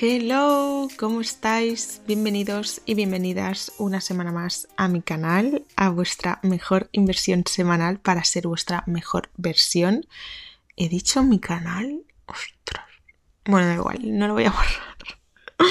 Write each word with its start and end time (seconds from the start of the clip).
Hello, 0.00 0.86
¿cómo 0.96 1.20
estáis? 1.20 2.02
Bienvenidos 2.06 2.82
y 2.86 2.94
bienvenidas 2.94 3.72
una 3.78 4.00
semana 4.00 4.30
más 4.30 4.68
a 4.76 4.86
mi 4.86 5.02
canal, 5.02 5.64
a 5.74 5.88
vuestra 5.90 6.38
mejor 6.44 6.88
inversión 6.92 7.42
semanal 7.50 7.98
para 7.98 8.22
ser 8.22 8.46
vuestra 8.46 8.84
mejor 8.86 9.28
versión. 9.36 10.06
¿He 10.76 10.88
dicho 10.88 11.24
mi 11.24 11.40
canal? 11.40 12.04
Ostras. 12.26 12.86
Bueno, 13.44 13.66
da 13.66 13.74
igual, 13.74 13.98
no 14.16 14.28
lo 14.28 14.34
voy 14.34 14.44
a 14.44 14.50
borrar. 15.58 15.68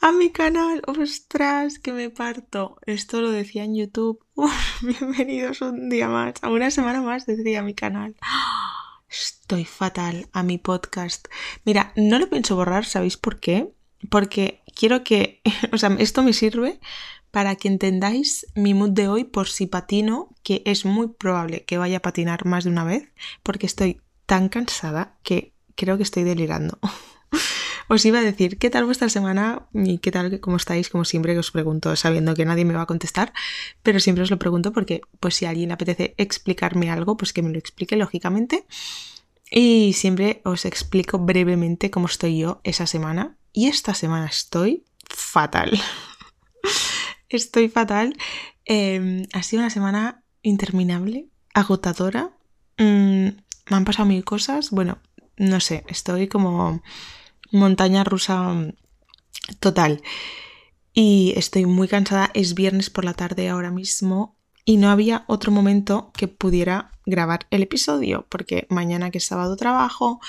a 0.00 0.10
mi 0.10 0.32
canal, 0.32 0.82
ostras, 0.88 1.78
que 1.78 1.92
me 1.92 2.10
parto. 2.10 2.78
Esto 2.86 3.20
lo 3.20 3.30
decía 3.30 3.62
en 3.62 3.76
YouTube. 3.76 4.18
bienvenidos 4.82 5.60
un 5.60 5.90
día 5.90 6.08
más, 6.08 6.34
a 6.42 6.50
una 6.50 6.72
semana 6.72 7.02
más 7.02 7.24
decía 7.24 7.62
mi 7.62 7.74
canal. 7.74 8.16
Estoy 9.14 9.64
fatal 9.64 10.28
a 10.32 10.42
mi 10.42 10.58
podcast. 10.58 11.28
Mira, 11.64 11.92
no 11.96 12.18
lo 12.18 12.28
pienso 12.28 12.56
borrar, 12.56 12.84
¿sabéis 12.84 13.16
por 13.16 13.38
qué? 13.38 13.68
Porque 14.10 14.62
quiero 14.74 15.04
que, 15.04 15.40
o 15.72 15.78
sea, 15.78 15.94
esto 15.98 16.22
me 16.22 16.32
sirve 16.32 16.80
para 17.30 17.56
que 17.56 17.68
entendáis 17.68 18.46
mi 18.54 18.74
mood 18.74 18.90
de 18.90 19.08
hoy 19.08 19.24
por 19.24 19.48
si 19.48 19.66
patino, 19.66 20.34
que 20.42 20.62
es 20.66 20.84
muy 20.84 21.08
probable 21.08 21.64
que 21.64 21.78
vaya 21.78 21.98
a 21.98 22.02
patinar 22.02 22.44
más 22.44 22.64
de 22.64 22.70
una 22.70 22.84
vez, 22.84 23.08
porque 23.42 23.66
estoy 23.66 24.00
tan 24.26 24.48
cansada 24.48 25.16
que 25.22 25.52
creo 25.74 25.96
que 25.96 26.02
estoy 26.02 26.24
delirando. 26.24 26.78
Os 27.88 28.04
iba 28.04 28.18
a 28.18 28.22
decir, 28.22 28.58
¿qué 28.58 28.70
tal 28.70 28.84
vuestra 28.84 29.08
semana? 29.08 29.66
Y 29.72 29.98
qué 29.98 30.10
tal, 30.10 30.40
cómo 30.40 30.56
estáis, 30.56 30.88
como 30.88 31.04
siempre 31.04 31.34
que 31.34 31.40
os 31.40 31.50
pregunto, 31.50 31.94
sabiendo 31.96 32.34
que 32.34 32.44
nadie 32.44 32.64
me 32.64 32.74
va 32.74 32.82
a 32.82 32.86
contestar, 32.86 33.32
pero 33.82 34.00
siempre 34.00 34.22
os 34.22 34.30
lo 34.30 34.38
pregunto 34.38 34.72
porque, 34.72 35.02
pues 35.20 35.34
si 35.34 35.46
alguien 35.46 35.72
apetece 35.72 36.14
explicarme 36.16 36.90
algo, 36.90 37.16
pues 37.16 37.32
que 37.32 37.42
me 37.42 37.50
lo 37.50 37.58
explique, 37.58 37.96
lógicamente. 37.96 38.66
Y 39.50 39.92
siempre 39.92 40.40
os 40.44 40.64
explico 40.64 41.18
brevemente 41.18 41.90
cómo 41.90 42.06
estoy 42.06 42.38
yo 42.38 42.60
esa 42.64 42.86
semana. 42.86 43.36
Y 43.52 43.68
esta 43.68 43.94
semana 43.94 44.26
estoy 44.26 44.84
fatal. 45.08 45.78
estoy 47.28 47.68
fatal. 47.68 48.16
Em, 48.64 49.26
ha 49.32 49.42
sido 49.42 49.60
una 49.60 49.70
semana 49.70 50.24
interminable, 50.42 51.28
agotadora. 51.52 52.32
Mm, 52.78 53.28
me 53.70 53.76
han 53.76 53.84
pasado 53.84 54.08
mil 54.08 54.24
cosas. 54.24 54.70
Bueno, 54.70 54.98
no 55.36 55.60
sé, 55.60 55.84
estoy 55.88 56.28
como 56.28 56.82
montaña 57.54 58.04
rusa 58.04 58.54
total. 59.60 60.02
Y 60.92 61.34
estoy 61.36 61.66
muy 61.66 61.88
cansada. 61.88 62.30
Es 62.34 62.54
viernes 62.54 62.90
por 62.90 63.04
la 63.04 63.14
tarde 63.14 63.48
ahora 63.48 63.70
mismo 63.70 64.36
y 64.64 64.76
no 64.76 64.90
había 64.90 65.24
otro 65.26 65.52
momento 65.52 66.12
que 66.16 66.28
pudiera 66.28 66.92
grabar 67.06 67.46
el 67.50 67.62
episodio 67.62 68.26
porque 68.28 68.66
mañana 68.70 69.10
que 69.10 69.18
es 69.18 69.24
sábado 69.26 69.56
trabajo 69.56 70.20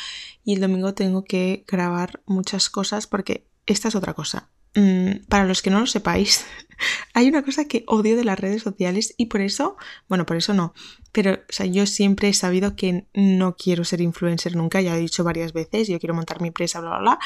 y 0.43 0.53
el 0.53 0.61
domingo 0.61 0.93
tengo 0.93 1.23
que 1.23 1.63
grabar 1.67 2.21
muchas 2.25 2.69
cosas 2.69 3.07
porque 3.07 3.47
esta 3.65 3.87
es 3.87 3.95
otra 3.95 4.13
cosa. 4.13 4.49
Mm, 4.75 5.25
para 5.29 5.45
los 5.45 5.61
que 5.61 5.69
no 5.69 5.79
lo 5.79 5.87
sepáis, 5.87 6.45
hay 7.13 7.27
una 7.27 7.43
cosa 7.43 7.65
que 7.65 7.83
odio 7.87 8.15
de 8.15 8.23
las 8.23 8.39
redes 8.39 8.63
sociales 8.63 9.13
y 9.17 9.27
por 9.27 9.41
eso, 9.41 9.77
bueno, 10.07 10.25
por 10.25 10.37
eso 10.37 10.53
no, 10.53 10.73
pero 11.11 11.33
o 11.33 11.37
sea, 11.53 11.65
yo 11.65 11.85
siempre 11.85 12.29
he 12.29 12.33
sabido 12.33 12.75
que 12.75 13.07
no 13.13 13.55
quiero 13.55 13.83
ser 13.85 14.01
influencer 14.01 14.55
nunca, 14.55 14.81
ya 14.81 14.97
he 14.97 14.99
dicho 14.99 15.23
varias 15.23 15.53
veces, 15.53 15.87
yo 15.87 15.99
quiero 15.99 16.13
montar 16.13 16.41
mi 16.41 16.49
empresa, 16.49 16.81
bla, 16.81 16.89
bla, 16.89 16.99
bla, 16.99 17.19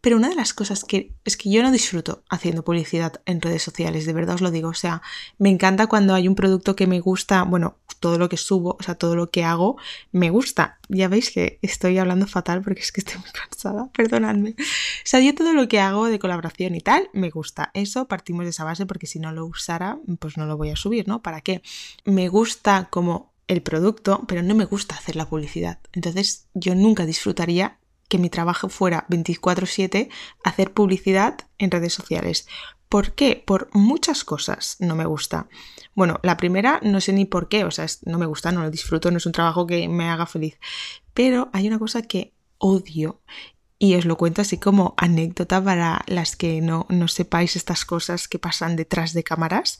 pero 0.00 0.16
una 0.16 0.28
de 0.28 0.36
las 0.36 0.54
cosas 0.54 0.84
que 0.84 1.12
es 1.24 1.36
que 1.36 1.50
yo 1.50 1.62
no 1.62 1.72
disfruto 1.72 2.22
haciendo 2.28 2.64
publicidad 2.64 3.20
en 3.24 3.40
redes 3.40 3.62
sociales, 3.62 4.06
de 4.06 4.12
verdad 4.12 4.36
os 4.36 4.40
lo 4.40 4.50
digo, 4.50 4.68
o 4.68 4.74
sea, 4.74 5.02
me 5.38 5.50
encanta 5.50 5.86
cuando 5.86 6.14
hay 6.14 6.28
un 6.28 6.34
producto 6.34 6.76
que 6.76 6.86
me 6.86 7.00
gusta, 7.00 7.42
bueno, 7.42 7.76
todo 8.00 8.18
lo 8.18 8.28
que 8.28 8.36
subo, 8.36 8.76
o 8.78 8.82
sea, 8.82 8.94
todo 8.94 9.16
lo 9.16 9.30
que 9.30 9.42
hago, 9.42 9.76
me 10.12 10.30
gusta. 10.30 10.78
Ya 10.88 11.08
veis 11.08 11.30
que 11.30 11.58
estoy 11.62 11.98
hablando 11.98 12.26
fatal 12.26 12.62
porque 12.62 12.80
es 12.80 12.92
que 12.92 13.00
estoy 13.00 13.18
muy 13.18 13.30
cansada, 13.30 13.90
perdonadme. 13.96 14.50
O 14.50 15.02
sea, 15.04 15.20
yo 15.20 15.34
todo 15.34 15.52
lo 15.52 15.66
que 15.66 15.80
hago 15.80 16.06
de 16.06 16.18
colaboración 16.18 16.74
y 16.74 16.80
tal, 16.80 17.10
me 17.12 17.30
gusta. 17.30 17.70
Eso 17.74 18.06
partimos 18.06 18.44
de 18.44 18.50
esa 18.50 18.64
base 18.64 18.86
porque 18.96 19.06
si 19.06 19.20
no 19.20 19.30
lo 19.30 19.44
usara, 19.44 19.98
pues 20.18 20.38
no 20.38 20.46
lo 20.46 20.56
voy 20.56 20.70
a 20.70 20.76
subir, 20.76 21.06
¿no? 21.06 21.20
¿Para 21.20 21.42
qué? 21.42 21.60
Me 22.06 22.30
gusta 22.30 22.88
como 22.88 23.34
el 23.46 23.60
producto, 23.60 24.24
pero 24.26 24.42
no 24.42 24.54
me 24.54 24.64
gusta 24.64 24.94
hacer 24.94 25.16
la 25.16 25.28
publicidad. 25.28 25.80
Entonces 25.92 26.46
yo 26.54 26.74
nunca 26.74 27.04
disfrutaría 27.04 27.76
que 28.08 28.16
mi 28.16 28.30
trabajo 28.30 28.70
fuera 28.70 29.04
24/7 29.10 30.08
hacer 30.44 30.72
publicidad 30.72 31.40
en 31.58 31.70
redes 31.70 31.92
sociales. 31.92 32.48
¿Por 32.88 33.12
qué? 33.12 33.44
Por 33.46 33.68
muchas 33.74 34.24
cosas 34.24 34.78
no 34.78 34.96
me 34.96 35.04
gusta. 35.04 35.46
Bueno, 35.94 36.18
la 36.22 36.38
primera 36.38 36.80
no 36.82 37.02
sé 37.02 37.12
ni 37.12 37.26
por 37.26 37.50
qué, 37.50 37.64
o 37.64 37.70
sea, 37.70 37.84
no 38.06 38.16
me 38.16 38.24
gusta, 38.24 38.50
no 38.50 38.62
lo 38.62 38.70
disfruto, 38.70 39.10
no 39.10 39.18
es 39.18 39.26
un 39.26 39.32
trabajo 39.32 39.66
que 39.66 39.88
me 39.88 40.08
haga 40.08 40.24
feliz. 40.24 40.58
Pero 41.12 41.50
hay 41.52 41.68
una 41.68 41.78
cosa 41.78 42.00
que 42.00 42.32
odio 42.56 43.20
y 43.78 43.94
os 43.94 44.04
lo 44.04 44.16
cuento 44.16 44.42
así 44.42 44.58
como 44.58 44.94
anécdota 44.96 45.62
para 45.62 46.02
las 46.06 46.36
que 46.36 46.60
no, 46.60 46.86
no 46.88 47.08
sepáis 47.08 47.56
estas 47.56 47.84
cosas 47.84 48.28
que 48.28 48.38
pasan 48.38 48.76
detrás 48.76 49.12
de 49.12 49.24
cámaras, 49.24 49.78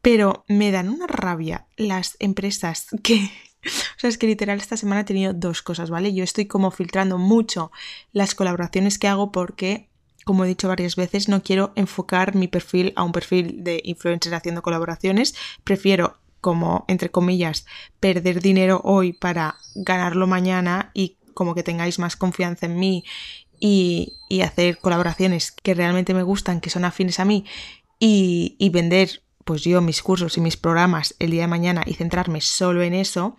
pero 0.00 0.44
me 0.48 0.70
dan 0.70 0.88
una 0.88 1.06
rabia 1.06 1.66
las 1.76 2.16
empresas 2.18 2.86
que... 3.02 3.30
O 3.66 3.98
sea, 3.98 4.10
es 4.10 4.18
que 4.18 4.26
literal 4.26 4.58
esta 4.58 4.76
semana 4.76 5.00
he 5.00 5.04
tenido 5.04 5.32
dos 5.32 5.62
cosas, 5.62 5.88
¿vale? 5.88 6.12
Yo 6.12 6.22
estoy 6.22 6.44
como 6.44 6.70
filtrando 6.70 7.16
mucho 7.16 7.72
las 8.12 8.34
colaboraciones 8.34 8.98
que 8.98 9.08
hago 9.08 9.32
porque 9.32 9.88
como 10.24 10.44
he 10.44 10.48
dicho 10.48 10.68
varias 10.68 10.96
veces, 10.96 11.28
no 11.28 11.42
quiero 11.42 11.72
enfocar 11.76 12.34
mi 12.34 12.48
perfil 12.48 12.92
a 12.96 13.04
un 13.04 13.12
perfil 13.12 13.62
de 13.62 13.80
influencers 13.84 14.34
haciendo 14.34 14.62
colaboraciones. 14.62 15.34
Prefiero, 15.62 16.18
como 16.40 16.84
entre 16.88 17.10
comillas, 17.10 17.66
perder 18.00 18.40
dinero 18.40 18.80
hoy 18.84 19.12
para 19.12 19.56
ganarlo 19.74 20.26
mañana 20.26 20.90
y 20.94 21.18
como 21.34 21.54
que 21.54 21.62
tengáis 21.62 21.98
más 21.98 22.16
confianza 22.16 22.66
en 22.66 22.78
mí 22.78 23.04
y, 23.60 24.12
hacer 24.42 24.78
colaboraciones 24.78 25.52
que 25.52 25.74
realmente 25.74 26.12
me 26.12 26.24
gustan, 26.24 26.60
que 26.60 26.70
son 26.70 26.84
afines 26.84 27.20
a 27.20 27.24
mí 27.24 27.44
y, 28.00 28.56
y 28.58 28.70
vender 28.70 29.22
pues 29.44 29.62
yo 29.62 29.80
mis 29.80 30.02
cursos 30.02 30.36
y 30.36 30.40
mis 30.40 30.56
programas 30.56 31.14
el 31.18 31.30
día 31.30 31.42
de 31.42 31.48
mañana 31.48 31.82
y 31.86 31.94
centrarme 31.94 32.40
solo 32.40 32.82
en 32.82 32.94
eso. 32.94 33.36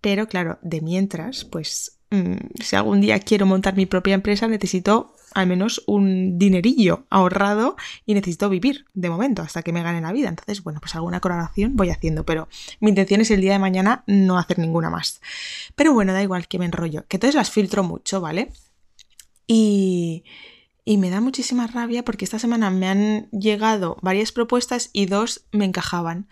Pero 0.00 0.26
claro, 0.28 0.58
de 0.62 0.80
mientras, 0.80 1.44
pues 1.44 1.98
mm, 2.10 2.62
si 2.62 2.76
algún 2.76 3.00
día 3.00 3.18
quiero 3.18 3.46
montar 3.46 3.76
mi 3.76 3.86
propia 3.86 4.14
empresa, 4.14 4.46
necesito 4.46 5.14
al 5.38 5.46
menos 5.46 5.82
un 5.86 6.38
dinerillo 6.38 7.06
ahorrado 7.10 7.76
y 8.04 8.14
necesito 8.14 8.48
vivir 8.48 8.86
de 8.94 9.08
momento 9.08 9.42
hasta 9.42 9.62
que 9.62 9.72
me 9.72 9.82
gane 9.82 10.00
la 10.00 10.12
vida. 10.12 10.28
Entonces, 10.28 10.62
bueno, 10.62 10.80
pues 10.80 10.94
alguna 10.96 11.20
colaboración 11.20 11.76
voy 11.76 11.90
haciendo, 11.90 12.24
pero 12.24 12.48
mi 12.80 12.88
intención 12.90 13.20
es 13.20 13.30
el 13.30 13.40
día 13.40 13.52
de 13.52 13.58
mañana 13.58 14.02
no 14.06 14.36
hacer 14.36 14.58
ninguna 14.58 14.90
más. 14.90 15.20
Pero 15.76 15.92
bueno, 15.92 16.12
da 16.12 16.22
igual 16.22 16.48
que 16.48 16.58
me 16.58 16.64
enrollo, 16.64 17.06
que 17.06 17.18
entonces 17.18 17.36
las 17.36 17.50
filtro 17.50 17.84
mucho, 17.84 18.20
¿vale? 18.20 18.52
Y, 19.46 20.24
y 20.84 20.98
me 20.98 21.10
da 21.10 21.20
muchísima 21.20 21.68
rabia 21.68 22.04
porque 22.04 22.24
esta 22.24 22.38
semana 22.38 22.70
me 22.70 22.88
han 22.88 23.30
llegado 23.30 23.96
varias 24.02 24.32
propuestas 24.32 24.90
y 24.92 25.06
dos 25.06 25.46
me 25.52 25.64
encajaban. 25.64 26.28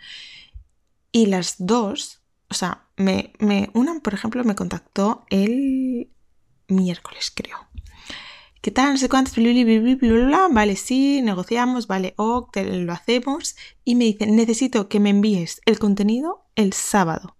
Y 1.13 1.27
las 1.27 1.55
dos, 1.59 2.21
o 2.49 2.53
sea, 2.53 2.83
me, 2.97 3.31
me, 3.39 3.69
una, 3.73 3.99
por 4.01 4.13
ejemplo, 4.13 4.43
me 4.43 4.55
contactó 4.55 5.25
el 5.29 6.09
miércoles, 6.67 7.31
creo. 7.33 7.57
¿Qué 8.67 8.71
tal? 8.71 8.91
No 8.91 8.97
sé 8.97 9.07
cuántos, 9.07 9.33
vale, 10.51 10.75
sí, 10.75 11.21
negociamos, 11.21 11.87
vale, 11.87 12.13
ok, 12.17 12.57
lo 12.65 12.91
hacemos. 12.91 13.55
Y 13.85 13.95
me 13.95 14.03
dice, 14.03 14.27
necesito 14.27 14.89
que 14.89 14.99
me 14.99 15.09
envíes 15.09 15.61
el 15.65 15.79
contenido 15.79 16.43
el 16.55 16.73
sábado. 16.73 17.37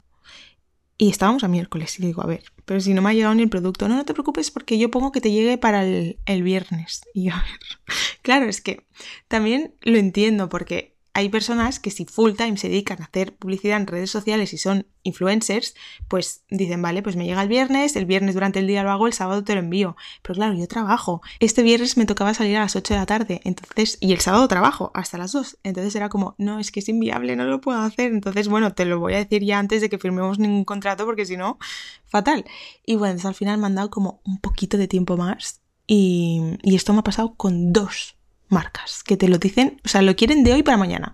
Y 0.98 1.10
estábamos 1.10 1.44
a 1.44 1.50
miércoles 1.50 2.00
y 2.00 2.06
digo, 2.06 2.24
a 2.24 2.28
ver, 2.28 2.46
pero 2.64 2.80
si 2.80 2.94
no 2.94 3.02
me 3.02 3.10
ha 3.10 3.14
llegado 3.14 3.36
ni 3.36 3.44
el 3.44 3.50
producto, 3.50 3.90
no, 3.90 3.98
no 3.98 4.06
te 4.06 4.14
preocupes 4.14 4.52
porque 4.52 4.78
yo 4.78 4.90
pongo 4.90 5.12
que 5.12 5.20
te 5.20 5.34
llegue 5.34 5.58
para 5.58 5.84
el, 5.84 6.18
el 6.26 6.44
viernes. 6.44 7.02
Y 7.14 7.26
yo, 7.26 7.34
a 7.34 7.42
ver, 7.42 7.60
claro, 8.22 8.46
es 8.46 8.62
que 8.62 8.88
también 9.28 9.76
lo 9.82 9.98
entiendo 9.98 10.48
porque 10.48 10.97
hay 11.18 11.30
personas 11.30 11.80
que 11.80 11.90
si 11.90 12.06
full 12.06 12.34
time 12.34 12.58
se 12.58 12.70
dedican 12.70 13.02
a 13.02 13.06
hacer 13.06 13.36
publicidad 13.36 13.78
en 13.78 13.88
redes 13.88 14.12
sociales 14.12 14.54
y 14.54 14.60
son 14.60 14.86
influencers, 15.02 15.74
pues 16.08 16.44
dicen, 16.48 16.80
vale, 16.84 17.02
pues 17.02 17.16
me 17.16 17.26
llega 17.26 17.42
el 17.42 17.50
viernes, 17.50 17.96
el 17.96 18.06
viernes 18.06 18.36
durante 18.36 18.60
el 18.60 18.68
día 18.68 18.84
lo 18.84 18.92
hago, 18.92 19.08
el 19.08 19.14
sábado 19.14 19.44
te 19.44 19.56
lo 19.56 19.62
envío. 19.62 19.96
Pero 20.22 20.36
claro, 20.36 20.54
yo 20.54 20.68
trabajo. 20.68 21.24
Este 21.40 21.64
viernes 21.64 21.98
me 21.98 22.06
tocaba 22.06 22.36
salir 22.36 22.56
a 22.58 22.60
las 22.60 22.76
8 22.76 22.94
de 22.94 23.00
la 23.00 23.08
tarde, 23.08 23.42
entonces, 23.46 23.98
y 24.00 24.14
el 24.14 24.20
sábado 24.20 24.48
trabajo 24.48 24.92
hasta 24.94 25.18
las 25.18 25.32
2. 25.32 25.58
Entonces 25.64 25.96
era 25.96 26.10
como, 26.10 26.36
no, 26.38 26.60
es 26.60 26.70
que 26.70 26.82
es 26.82 26.88
inviable, 26.88 27.36
no 27.36 27.46
lo 27.46 27.62
puedo 27.62 27.80
hacer. 27.80 28.12
Entonces, 28.12 28.48
bueno, 28.48 28.76
te 28.76 28.86
lo 28.86 29.00
voy 29.00 29.16
a 29.16 29.18
decir 29.18 29.44
ya 29.44 29.58
antes 29.58 29.82
de 29.82 29.90
que 29.90 29.98
firmemos 29.98 30.38
ningún 30.38 30.66
contrato, 30.66 31.04
porque 31.06 31.26
si 31.26 31.36
no, 31.36 31.58
fatal. 32.06 32.46
Y 32.86 32.96
bueno, 32.96 33.20
al 33.24 33.34
final 33.34 33.58
me 33.58 33.66
han 33.66 33.74
dado 33.74 33.90
como 33.90 34.22
un 34.24 34.38
poquito 34.38 34.78
de 34.78 34.88
tiempo 34.88 35.18
más. 35.18 35.62
Y, 35.88 36.60
y 36.62 36.76
esto 36.76 36.94
me 36.94 37.00
ha 37.00 37.04
pasado 37.04 37.34
con 37.36 37.74
dos 37.74 38.17
marcas 38.50 39.04
que 39.04 39.18
te 39.18 39.28
lo 39.28 39.38
dicen, 39.38 39.82
o 39.86 39.88
sea, 39.88 40.02
lo 40.02 40.16
quieren 40.16 40.44
de 40.44 40.54
hoy 40.54 40.64
para 40.64 40.78
mañana. 40.78 41.14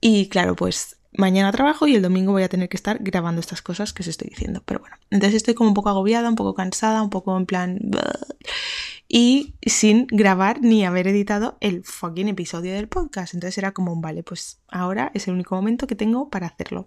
Y 0.00 0.28
claro, 0.28 0.56
pues 0.56 0.96
mañana 1.12 1.52
trabajo 1.52 1.86
y 1.86 1.94
el 1.94 2.02
domingo 2.02 2.32
voy 2.32 2.42
a 2.42 2.48
tener 2.48 2.68
que 2.68 2.76
estar 2.76 2.98
grabando 3.00 3.40
estas 3.40 3.62
cosas 3.62 3.92
que 3.92 4.02
os 4.02 4.08
estoy 4.08 4.28
diciendo. 4.30 4.62
Pero 4.64 4.80
bueno, 4.80 4.96
entonces 5.10 5.36
estoy 5.36 5.54
como 5.54 5.70
un 5.70 5.74
poco 5.74 5.88
agobiada, 5.88 6.28
un 6.28 6.36
poco 6.36 6.54
cansada, 6.54 7.02
un 7.02 7.10
poco 7.10 7.36
en 7.36 7.46
plan... 7.46 7.78
Y 9.12 9.56
sin 9.66 10.06
grabar 10.06 10.62
ni 10.62 10.84
haber 10.84 11.08
editado 11.08 11.58
el 11.60 11.82
fucking 11.82 12.28
episodio 12.28 12.72
del 12.72 12.86
podcast. 12.86 13.34
Entonces 13.34 13.58
era 13.58 13.72
como 13.72 14.00
vale, 14.00 14.22
pues 14.22 14.60
ahora 14.68 15.10
es 15.14 15.26
el 15.26 15.34
único 15.34 15.56
momento 15.56 15.88
que 15.88 15.96
tengo 15.96 16.30
para 16.30 16.46
hacerlo. 16.46 16.86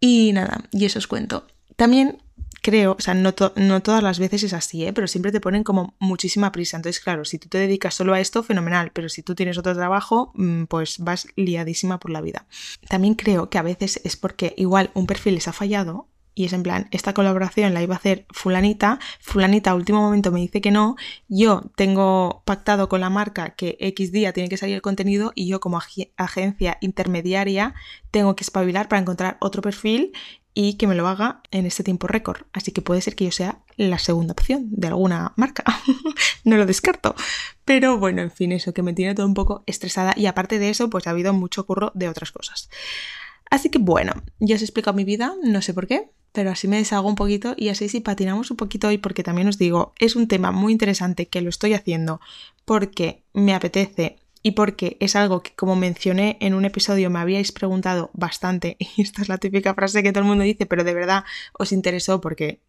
Y 0.00 0.32
nada, 0.34 0.68
y 0.70 0.84
eso 0.84 0.98
os 0.98 1.06
cuento. 1.06 1.46
También 1.76 2.22
creo, 2.64 2.96
o 2.98 3.00
sea, 3.00 3.12
no, 3.12 3.34
no, 3.56 3.82
todas 3.82 4.02
las 4.02 4.18
veces 4.18 4.42
es 4.42 4.54
así, 4.54 4.86
¿eh? 4.86 4.94
pero 4.94 5.06
siempre 5.06 5.30
te 5.30 5.40
ponen 5.40 5.62
como 5.64 5.94
muchísima 5.98 6.50
prisa. 6.50 6.78
Entonces, 6.78 6.98
claro, 7.04 7.26
si 7.26 7.38
tú 7.38 7.46
te 7.50 7.58
dedicas 7.58 7.94
solo 7.94 8.14
a 8.14 8.20
esto, 8.20 8.42
fenomenal, 8.42 8.90
pero 8.94 9.10
si 9.10 9.22
tú 9.22 9.34
tienes 9.34 9.58
otro 9.58 9.74
trabajo, 9.74 10.32
mm, 10.34 10.64
pues 10.64 10.98
vas 10.98 11.28
liadísima 11.36 12.00
por 12.00 12.10
la 12.10 12.22
vida. 12.22 12.46
También 12.88 13.16
creo 13.16 13.50
que 13.50 13.58
a 13.58 13.62
veces 13.62 14.00
es 14.02 14.16
porque 14.16 14.54
igual 14.56 14.90
un 14.94 15.06
perfil 15.06 15.34
les 15.34 15.46
ha 15.46 15.52
fallado 15.52 16.08
y 16.34 16.46
es 16.46 16.52
en 16.52 16.64
plan, 16.64 16.88
esta 16.90 17.14
colaboración 17.14 17.74
la 17.74 17.82
iba 17.82 17.94
a 17.94 17.98
hacer 17.98 18.26
fulanita, 18.30 18.98
fulanita 19.20 19.70
a 19.70 19.74
último 19.76 20.00
momento 20.00 20.32
me 20.32 20.40
dice 20.40 20.60
que 20.60 20.72
no, 20.72 20.96
yo 21.28 21.70
tengo 21.76 22.42
pactado 22.44 22.88
con 22.88 23.00
la 23.00 23.10
marca 23.10 23.50
que 23.50 23.76
X 23.78 24.10
día 24.10 24.32
tiene 24.32 24.48
que 24.48 24.56
salir 24.56 24.74
el 24.74 24.82
contenido 24.82 25.30
y 25.36 25.46
yo 25.46 25.60
como 25.60 25.80
agencia 26.16 26.78
intermediaria 26.80 27.74
tengo 28.10 28.34
que 28.34 28.42
espabilar 28.42 28.88
para 28.88 29.00
encontrar 29.00 29.36
otro 29.40 29.62
perfil 29.62 30.12
y 30.54 30.74
que 30.74 30.86
me 30.86 30.94
lo 30.94 31.08
haga 31.08 31.42
en 31.50 31.66
este 31.66 31.82
tiempo 31.82 32.06
récord. 32.06 32.42
Así 32.52 32.70
que 32.72 32.80
puede 32.80 33.00
ser 33.00 33.16
que 33.16 33.24
yo 33.24 33.32
sea 33.32 33.58
la 33.76 33.98
segunda 33.98 34.32
opción 34.32 34.68
de 34.70 34.86
alguna 34.86 35.32
marca. 35.36 35.64
no 36.44 36.56
lo 36.56 36.64
descarto. 36.64 37.14
Pero 37.64 37.98
bueno, 37.98 38.22
en 38.22 38.30
fin, 38.30 38.52
eso 38.52 38.72
que 38.72 38.82
me 38.82 38.92
tiene 38.92 39.14
todo 39.14 39.26
un 39.26 39.34
poco 39.34 39.64
estresada 39.66 40.14
y 40.16 40.26
aparte 40.26 40.58
de 40.58 40.70
eso, 40.70 40.88
pues 40.90 41.06
ha 41.06 41.10
habido 41.10 41.32
mucho 41.32 41.66
curro 41.66 41.90
de 41.94 42.08
otras 42.08 42.30
cosas. 42.30 42.70
Así 43.50 43.68
que 43.68 43.78
bueno, 43.78 44.12
ya 44.38 44.56
os 44.56 44.62
he 44.62 44.64
explicado 44.64 44.96
mi 44.96 45.04
vida, 45.04 45.34
no 45.42 45.60
sé 45.60 45.74
por 45.74 45.86
qué, 45.86 46.08
pero 46.32 46.50
así 46.50 46.66
me 46.66 46.78
deshago 46.78 47.08
un 47.08 47.14
poquito 47.14 47.54
y 47.56 47.68
así 47.68 47.88
si 47.88 48.00
patinamos 48.00 48.50
un 48.50 48.56
poquito 48.56 48.88
hoy, 48.88 48.98
porque 48.98 49.22
también 49.22 49.48
os 49.48 49.58
digo, 49.58 49.92
es 49.98 50.16
un 50.16 50.28
tema 50.28 50.50
muy 50.50 50.72
interesante 50.72 51.28
que 51.28 51.40
lo 51.40 51.48
estoy 51.48 51.74
haciendo 51.74 52.20
porque 52.64 53.22
me 53.32 53.54
apetece 53.54 54.18
y 54.44 54.52
porque 54.52 54.98
es 55.00 55.16
algo 55.16 55.42
que, 55.42 55.54
como 55.56 55.74
mencioné 55.74 56.36
en 56.40 56.52
un 56.54 56.66
episodio, 56.66 57.08
me 57.08 57.18
habíais 57.18 57.50
preguntado 57.50 58.10
bastante, 58.12 58.76
y 58.96 59.02
esta 59.02 59.22
es 59.22 59.28
la 59.28 59.38
típica 59.38 59.74
frase 59.74 60.02
que 60.04 60.12
todo 60.12 60.20
el 60.20 60.28
mundo 60.28 60.44
dice, 60.44 60.66
pero 60.66 60.84
de 60.84 60.94
verdad 60.94 61.24
os 61.58 61.72
interesó 61.72 62.20
porque 62.20 62.60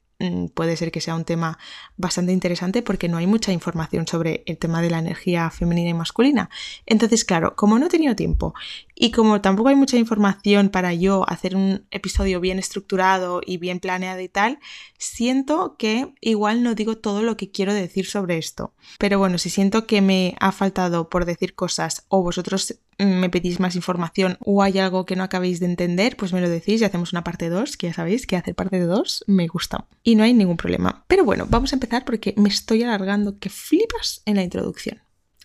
puede 0.54 0.78
ser 0.78 0.92
que 0.92 1.02
sea 1.02 1.16
un 1.16 1.26
tema 1.26 1.58
bastante 1.98 2.32
interesante 2.32 2.82
porque 2.82 3.10
no 3.10 3.18
hay 3.18 3.28
mucha 3.28 3.52
información 3.52 4.08
sobre 4.08 4.44
el 4.46 4.58
tema 4.58 4.82
de 4.82 4.90
la 4.90 5.00
energía 5.00 5.50
femenina 5.50 5.90
y 5.90 5.94
masculina. 5.94 6.50
Entonces, 6.86 7.26
claro, 7.26 7.56
como 7.56 7.78
no 7.80 7.88
he 7.88 7.90
tenido 7.90 8.16
tiempo 8.16 8.54
y 8.94 9.12
como 9.12 9.42
tampoco 9.42 9.70
hay 9.70 9.76
mucha 9.76 9.98
información 9.98 10.70
para 10.70 10.94
yo 10.94 11.30
hacer 11.30 11.56
un 11.56 11.86
episodio 11.92 12.40
bien 12.40 12.60
estructurado 12.60 13.42
y 13.46 13.58
bien 13.58 13.80
planeado 13.80 14.22
y 14.22 14.30
tal, 14.30 14.60
siento 14.98 15.76
que 15.78 16.14
igual 16.22 16.64
no 16.64 16.76
digo 16.76 16.98
todo 16.98 17.22
lo 17.22 17.36
que 17.36 17.52
quiero 17.52 17.74
decir 17.74 18.06
sobre 18.06 18.38
esto. 18.38 18.74
Pero 18.98 19.20
bueno, 19.20 19.38
si 19.38 19.50
siento 19.50 19.86
que 19.86 20.02
me 20.02 20.36
ha 20.40 20.52
faltado 20.52 21.10
por 21.10 21.26
decir 21.26 21.56
cosas 21.56 22.06
o 22.08 22.24
vosotros 22.24 22.80
me 22.98 23.30
pedís 23.30 23.60
más 23.60 23.76
información 23.76 24.38
o 24.40 24.64
hay 24.64 24.80
algo 24.80 25.06
que 25.06 25.16
no 25.16 25.24
acabéis 25.24 25.60
de 25.60 25.66
entender, 25.66 26.16
pues 26.18 26.34
me 26.34 26.42
lo 26.42 26.50
decís 26.50 26.82
y 26.82 26.86
hacemos 26.86 27.12
una 27.14 27.24
parte 27.24 27.50
2, 27.50 27.78
que 27.78 27.88
ya 27.88 27.94
sabéis 27.94 28.26
que 28.26 28.36
hacer 28.36 28.56
parte 28.56 28.80
de 28.80 28.86
2 28.86 29.26
me 29.28 29.48
gusta. 29.48 29.88
Y 30.04 30.16
no 30.16 30.24
hay 30.24 30.34
ningún 30.34 30.58
problema. 30.58 31.04
Pero 31.08 31.26
bueno, 31.26 31.46
vamos 31.50 31.74
a 31.74 31.76
empezar 31.76 32.06
porque 32.06 32.34
me 32.38 32.50
estoy 32.50 32.84
alargando 32.84 33.40
que 33.40 33.50
flipas 33.50 34.22
en 34.26 34.36
la 34.38 34.44
introducción. 34.44 35.02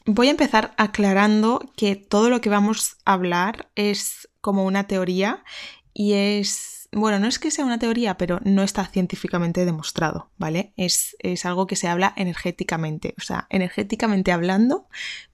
Voy 0.06 0.28
a 0.28 0.32
empezar 0.32 0.72
aclarando 0.76 1.70
que 1.76 1.96
todo 1.96 2.30
lo 2.30 2.40
que 2.40 2.50
vamos 2.50 2.96
a 3.04 3.12
hablar 3.12 3.70
es 3.74 4.28
como 4.40 4.64
una 4.64 4.86
teoría 4.86 5.44
y 5.92 6.14
es 6.14 6.80
bueno, 6.92 7.20
no 7.20 7.28
es 7.28 7.38
que 7.38 7.52
sea 7.52 7.64
una 7.64 7.78
teoría, 7.78 8.16
pero 8.16 8.40
no 8.42 8.62
está 8.62 8.84
científicamente 8.84 9.64
demostrado, 9.64 10.30
¿vale? 10.38 10.72
Es, 10.76 11.16
es, 11.20 11.46
algo 11.46 11.68
que 11.68 11.76
se 11.76 11.86
habla 11.86 12.12
energéticamente. 12.16 13.14
O 13.16 13.20
sea, 13.20 13.46
energéticamente 13.48 14.32
hablando, 14.32 14.88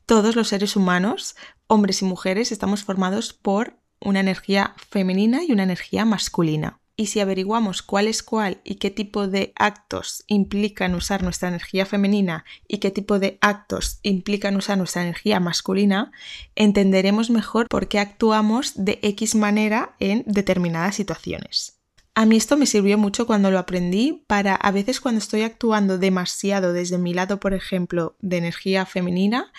todos 0.06 0.36
los 0.36 0.48
seres 0.48 0.76
humanos 0.76 1.36
hombres 1.66 2.00
y 2.00 2.04
mujeres 2.04 2.52
estamos 2.52 2.84
formados 2.84 3.32
por 3.32 3.74
una 4.00 4.20
energía 4.20 4.74
femenina 4.88 5.42
y 5.42 5.52
una 5.52 5.64
energía 5.64 6.04
masculina. 6.04 6.80
Y 6.98 7.06
si 7.06 7.20
averiguamos 7.20 7.82
cuál 7.82 8.06
es 8.06 8.22
cuál 8.22 8.60
y 8.64 8.76
qué 8.76 8.90
tipo 8.90 9.26
de 9.26 9.52
actos 9.56 10.24
implican 10.28 10.94
usar 10.94 11.22
nuestra 11.22 11.48
energía 11.48 11.84
femenina 11.84 12.46
y 12.66 12.78
qué 12.78 12.90
tipo 12.90 13.18
de 13.18 13.36
actos 13.42 13.98
implican 14.02 14.56
usar 14.56 14.78
nuestra 14.78 15.02
energía 15.02 15.38
masculina, 15.40 16.12
entenderemos 16.54 17.28
mejor 17.28 17.68
por 17.68 17.88
qué 17.88 17.98
actuamos 17.98 18.72
de 18.76 18.98
X 19.02 19.34
manera 19.34 19.94
en 19.98 20.24
determinadas 20.26 20.94
situaciones. 20.94 21.76
A 22.14 22.24
mí 22.24 22.36
esto 22.38 22.56
me 22.56 22.64
sirvió 22.64 22.96
mucho 22.96 23.26
cuando 23.26 23.50
lo 23.50 23.58
aprendí 23.58 24.24
para 24.26 24.54
a 24.54 24.70
veces 24.70 25.02
cuando 25.02 25.18
estoy 25.18 25.42
actuando 25.42 25.98
demasiado 25.98 26.72
desde 26.72 26.96
mi 26.96 27.12
lado, 27.12 27.40
por 27.40 27.52
ejemplo, 27.52 28.16
de 28.20 28.38
energía 28.38 28.86
femenina, 28.86 29.52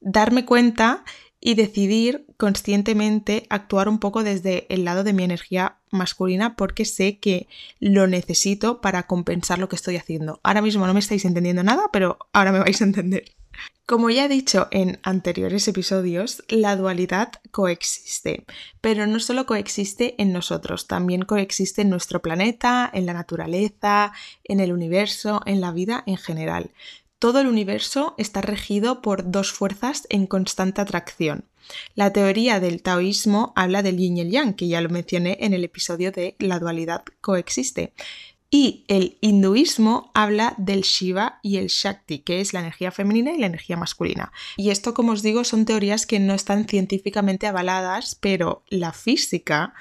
darme 0.00 0.44
cuenta 0.44 1.04
y 1.40 1.54
decidir 1.54 2.26
conscientemente 2.36 3.46
actuar 3.48 3.88
un 3.88 3.98
poco 3.98 4.22
desde 4.22 4.66
el 4.68 4.84
lado 4.84 5.04
de 5.04 5.14
mi 5.14 5.24
energía 5.24 5.78
masculina 5.90 6.54
porque 6.54 6.84
sé 6.84 7.18
que 7.18 7.48
lo 7.78 8.06
necesito 8.06 8.80
para 8.80 9.06
compensar 9.06 9.58
lo 9.58 9.68
que 9.68 9.76
estoy 9.76 9.96
haciendo. 9.96 10.40
Ahora 10.42 10.62
mismo 10.62 10.86
no 10.86 10.92
me 10.92 11.00
estáis 11.00 11.24
entendiendo 11.24 11.62
nada, 11.62 11.84
pero 11.92 12.18
ahora 12.32 12.52
me 12.52 12.58
vais 12.58 12.80
a 12.80 12.84
entender. 12.84 13.24
Como 13.86 14.08
ya 14.08 14.26
he 14.26 14.28
dicho 14.28 14.68
en 14.70 15.00
anteriores 15.02 15.66
episodios, 15.66 16.44
la 16.48 16.76
dualidad 16.76 17.32
coexiste, 17.50 18.44
pero 18.80 19.06
no 19.08 19.18
solo 19.18 19.46
coexiste 19.46 20.14
en 20.22 20.32
nosotros, 20.32 20.86
también 20.86 21.22
coexiste 21.22 21.82
en 21.82 21.90
nuestro 21.90 22.22
planeta, 22.22 22.88
en 22.92 23.04
la 23.06 23.14
naturaleza, 23.14 24.12
en 24.44 24.60
el 24.60 24.72
universo, 24.72 25.42
en 25.44 25.60
la 25.60 25.72
vida 25.72 26.04
en 26.06 26.18
general. 26.18 26.70
Todo 27.20 27.38
el 27.38 27.48
universo 27.48 28.14
está 28.16 28.40
regido 28.40 29.02
por 29.02 29.30
dos 29.30 29.52
fuerzas 29.52 30.06
en 30.08 30.26
constante 30.26 30.80
atracción. 30.80 31.44
La 31.94 32.14
teoría 32.14 32.60
del 32.60 32.82
taoísmo 32.82 33.52
habla 33.56 33.82
del 33.82 33.98
yin 33.98 34.16
y 34.16 34.20
el 34.22 34.30
yang, 34.30 34.54
que 34.54 34.68
ya 34.68 34.80
lo 34.80 34.88
mencioné 34.88 35.36
en 35.42 35.52
el 35.52 35.62
episodio 35.62 36.12
de 36.12 36.34
La 36.38 36.58
dualidad 36.58 37.04
coexiste. 37.20 37.92
Y 38.48 38.86
el 38.88 39.18
hinduismo 39.20 40.10
habla 40.14 40.54
del 40.56 40.80
Shiva 40.80 41.40
y 41.42 41.58
el 41.58 41.66
Shakti, 41.66 42.20
que 42.20 42.40
es 42.40 42.54
la 42.54 42.60
energía 42.60 42.90
femenina 42.90 43.32
y 43.32 43.38
la 43.38 43.46
energía 43.46 43.76
masculina. 43.76 44.32
Y 44.56 44.70
esto, 44.70 44.94
como 44.94 45.12
os 45.12 45.22
digo, 45.22 45.44
son 45.44 45.66
teorías 45.66 46.06
que 46.06 46.20
no 46.20 46.32
están 46.32 46.66
científicamente 46.66 47.46
avaladas, 47.46 48.14
pero 48.14 48.64
la 48.70 48.94
física 48.94 49.74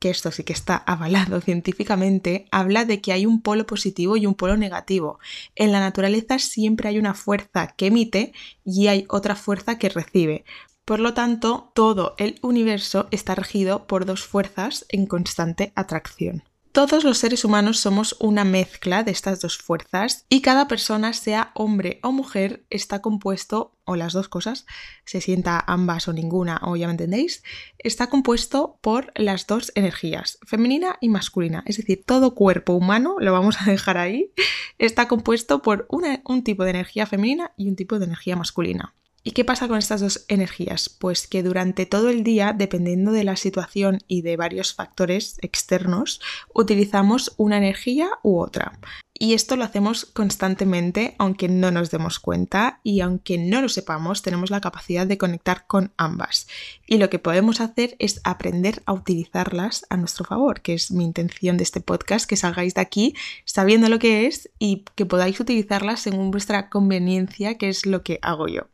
que 0.00 0.10
esto 0.10 0.32
sí 0.32 0.42
que 0.42 0.52
está 0.52 0.76
avalado 0.76 1.40
científicamente, 1.48 2.46
habla 2.50 2.84
de 2.84 3.00
que 3.00 3.12
hay 3.12 3.26
un 3.26 3.40
polo 3.40 3.66
positivo 3.66 4.16
y 4.16 4.26
un 4.26 4.34
polo 4.34 4.56
negativo. 4.56 5.20
En 5.54 5.70
la 5.70 5.78
naturaleza 5.78 6.40
siempre 6.40 6.88
hay 6.88 6.98
una 6.98 7.14
fuerza 7.14 7.68
que 7.68 7.86
emite 7.86 8.32
y 8.64 8.88
hay 8.88 9.04
otra 9.08 9.36
fuerza 9.36 9.78
que 9.78 9.90
recibe. 9.90 10.44
Por 10.84 10.98
lo 10.98 11.14
tanto, 11.14 11.70
todo 11.74 12.16
el 12.18 12.40
universo 12.42 13.06
está 13.12 13.36
regido 13.36 13.86
por 13.86 14.06
dos 14.06 14.24
fuerzas 14.24 14.86
en 14.88 15.06
constante 15.06 15.72
atracción. 15.76 16.42
Todos 16.72 17.02
los 17.02 17.18
seres 17.18 17.44
humanos 17.44 17.80
somos 17.80 18.14
una 18.20 18.44
mezcla 18.44 19.02
de 19.02 19.10
estas 19.10 19.40
dos 19.40 19.58
fuerzas 19.58 20.24
y 20.28 20.40
cada 20.40 20.68
persona, 20.68 21.12
sea 21.12 21.50
hombre 21.54 21.98
o 22.04 22.12
mujer, 22.12 22.64
está 22.70 23.02
compuesto, 23.02 23.76
o 23.84 23.96
las 23.96 24.12
dos 24.12 24.28
cosas, 24.28 24.66
se 25.04 25.20
sienta 25.20 25.64
ambas 25.66 26.06
o 26.06 26.12
ninguna, 26.12 26.60
o 26.62 26.76
ya 26.76 26.86
me 26.86 26.92
entendéis, 26.92 27.42
está 27.78 28.06
compuesto 28.06 28.78
por 28.82 29.12
las 29.16 29.48
dos 29.48 29.72
energías, 29.74 30.38
femenina 30.46 30.96
y 31.00 31.08
masculina. 31.08 31.64
Es 31.66 31.76
decir, 31.76 32.04
todo 32.06 32.36
cuerpo 32.36 32.74
humano, 32.74 33.16
lo 33.18 33.32
vamos 33.32 33.60
a 33.60 33.68
dejar 33.68 33.98
ahí, 33.98 34.30
está 34.78 35.08
compuesto 35.08 35.62
por 35.62 35.88
un 35.88 36.44
tipo 36.44 36.62
de 36.62 36.70
energía 36.70 37.04
femenina 37.04 37.52
y 37.56 37.68
un 37.68 37.74
tipo 37.74 37.98
de 37.98 38.04
energía 38.04 38.36
masculina. 38.36 38.94
¿Y 39.22 39.32
qué 39.32 39.44
pasa 39.44 39.68
con 39.68 39.76
estas 39.76 40.00
dos 40.00 40.24
energías? 40.28 40.88
Pues 40.88 41.28
que 41.28 41.42
durante 41.42 41.84
todo 41.84 42.08
el 42.08 42.24
día, 42.24 42.54
dependiendo 42.56 43.12
de 43.12 43.24
la 43.24 43.36
situación 43.36 43.98
y 44.08 44.22
de 44.22 44.38
varios 44.38 44.72
factores 44.72 45.36
externos, 45.42 46.22
utilizamos 46.54 47.34
una 47.36 47.58
energía 47.58 48.08
u 48.22 48.38
otra. 48.38 48.78
Y 49.12 49.34
esto 49.34 49.56
lo 49.56 49.64
hacemos 49.64 50.06
constantemente, 50.06 51.16
aunque 51.18 51.50
no 51.50 51.70
nos 51.70 51.90
demos 51.90 52.18
cuenta 52.18 52.80
y 52.82 53.02
aunque 53.02 53.36
no 53.36 53.60
lo 53.60 53.68
sepamos, 53.68 54.22
tenemos 54.22 54.48
la 54.50 54.62
capacidad 54.62 55.06
de 55.06 55.18
conectar 55.18 55.66
con 55.66 55.92
ambas. 55.98 56.48
Y 56.86 56.96
lo 56.96 57.10
que 57.10 57.18
podemos 57.18 57.60
hacer 57.60 57.96
es 57.98 58.22
aprender 58.24 58.82
a 58.86 58.94
utilizarlas 58.94 59.84
a 59.90 59.98
nuestro 59.98 60.24
favor, 60.24 60.62
que 60.62 60.72
es 60.72 60.90
mi 60.90 61.04
intención 61.04 61.58
de 61.58 61.64
este 61.64 61.82
podcast, 61.82 62.26
que 62.26 62.36
salgáis 62.36 62.72
de 62.72 62.80
aquí 62.80 63.14
sabiendo 63.44 63.90
lo 63.90 63.98
que 63.98 64.26
es 64.26 64.48
y 64.58 64.84
que 64.94 65.04
podáis 65.04 65.38
utilizarlas 65.38 66.00
según 66.00 66.30
vuestra 66.30 66.70
conveniencia, 66.70 67.58
que 67.58 67.68
es 67.68 67.84
lo 67.84 68.02
que 68.02 68.18
hago 68.22 68.48
yo. 68.48 68.68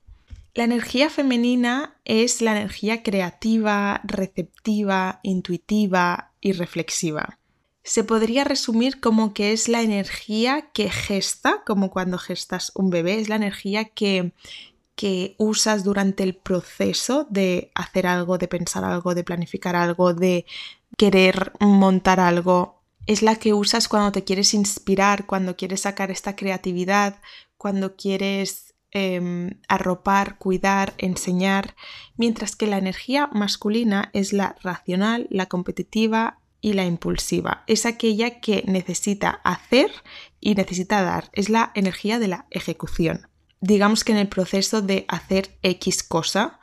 La 0.56 0.64
energía 0.64 1.10
femenina 1.10 1.98
es 2.06 2.40
la 2.40 2.52
energía 2.52 3.02
creativa, 3.02 4.00
receptiva, 4.04 5.20
intuitiva 5.22 6.32
y 6.40 6.52
reflexiva. 6.52 7.38
Se 7.84 8.04
podría 8.04 8.42
resumir 8.42 8.98
como 8.98 9.34
que 9.34 9.52
es 9.52 9.68
la 9.68 9.82
energía 9.82 10.70
que 10.72 10.88
gesta, 10.88 11.62
como 11.66 11.90
cuando 11.90 12.16
gestas 12.16 12.72
un 12.74 12.88
bebé, 12.88 13.20
es 13.20 13.28
la 13.28 13.36
energía 13.36 13.84
que, 13.84 14.32
que 14.94 15.34
usas 15.36 15.84
durante 15.84 16.22
el 16.22 16.34
proceso 16.34 17.26
de 17.28 17.70
hacer 17.74 18.06
algo, 18.06 18.38
de 18.38 18.48
pensar 18.48 18.82
algo, 18.82 19.14
de 19.14 19.24
planificar 19.24 19.76
algo, 19.76 20.14
de 20.14 20.46
querer 20.96 21.52
montar 21.60 22.18
algo. 22.18 22.80
Es 23.06 23.20
la 23.20 23.36
que 23.36 23.52
usas 23.52 23.88
cuando 23.88 24.10
te 24.10 24.24
quieres 24.24 24.54
inspirar, 24.54 25.26
cuando 25.26 25.54
quieres 25.54 25.82
sacar 25.82 26.10
esta 26.10 26.34
creatividad, 26.34 27.20
cuando 27.58 27.94
quieres 27.94 28.65
Em, 28.98 29.60
arropar, 29.68 30.38
cuidar, 30.38 30.94
enseñar, 30.96 31.76
mientras 32.16 32.56
que 32.56 32.66
la 32.66 32.78
energía 32.78 33.28
masculina 33.30 34.08
es 34.14 34.32
la 34.32 34.56
racional, 34.62 35.26
la 35.28 35.44
competitiva 35.44 36.38
y 36.62 36.72
la 36.72 36.86
impulsiva. 36.86 37.62
Es 37.66 37.84
aquella 37.84 38.40
que 38.40 38.64
necesita 38.66 39.42
hacer 39.44 39.90
y 40.40 40.54
necesita 40.54 41.02
dar. 41.02 41.28
Es 41.34 41.50
la 41.50 41.72
energía 41.74 42.18
de 42.18 42.28
la 42.28 42.46
ejecución. 42.48 43.28
Digamos 43.60 44.02
que 44.02 44.12
en 44.12 44.18
el 44.18 44.28
proceso 44.28 44.80
de 44.80 45.04
hacer 45.08 45.58
X 45.60 46.02
cosa, 46.02 46.58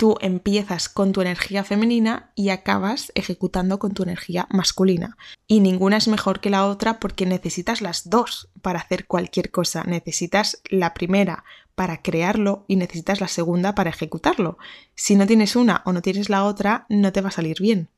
tú 0.00 0.16
empiezas 0.22 0.88
con 0.88 1.12
tu 1.12 1.20
energía 1.20 1.62
femenina 1.62 2.32
y 2.34 2.48
acabas 2.48 3.12
ejecutando 3.14 3.78
con 3.78 3.92
tu 3.92 4.02
energía 4.02 4.46
masculina. 4.48 5.18
Y 5.46 5.60
ninguna 5.60 5.98
es 5.98 6.08
mejor 6.08 6.40
que 6.40 6.48
la 6.48 6.64
otra 6.64 6.98
porque 6.98 7.26
necesitas 7.26 7.82
las 7.82 8.08
dos 8.08 8.48
para 8.62 8.78
hacer 8.78 9.06
cualquier 9.06 9.50
cosa. 9.50 9.84
Necesitas 9.84 10.62
la 10.70 10.94
primera 10.94 11.44
para 11.74 12.00
crearlo 12.00 12.64
y 12.66 12.76
necesitas 12.76 13.20
la 13.20 13.28
segunda 13.28 13.74
para 13.74 13.90
ejecutarlo. 13.90 14.56
Si 14.94 15.16
no 15.16 15.26
tienes 15.26 15.54
una 15.54 15.82
o 15.84 15.92
no 15.92 16.00
tienes 16.00 16.30
la 16.30 16.44
otra, 16.44 16.86
no 16.88 17.12
te 17.12 17.20
va 17.20 17.28
a 17.28 17.32
salir 17.32 17.58
bien. 17.60 17.90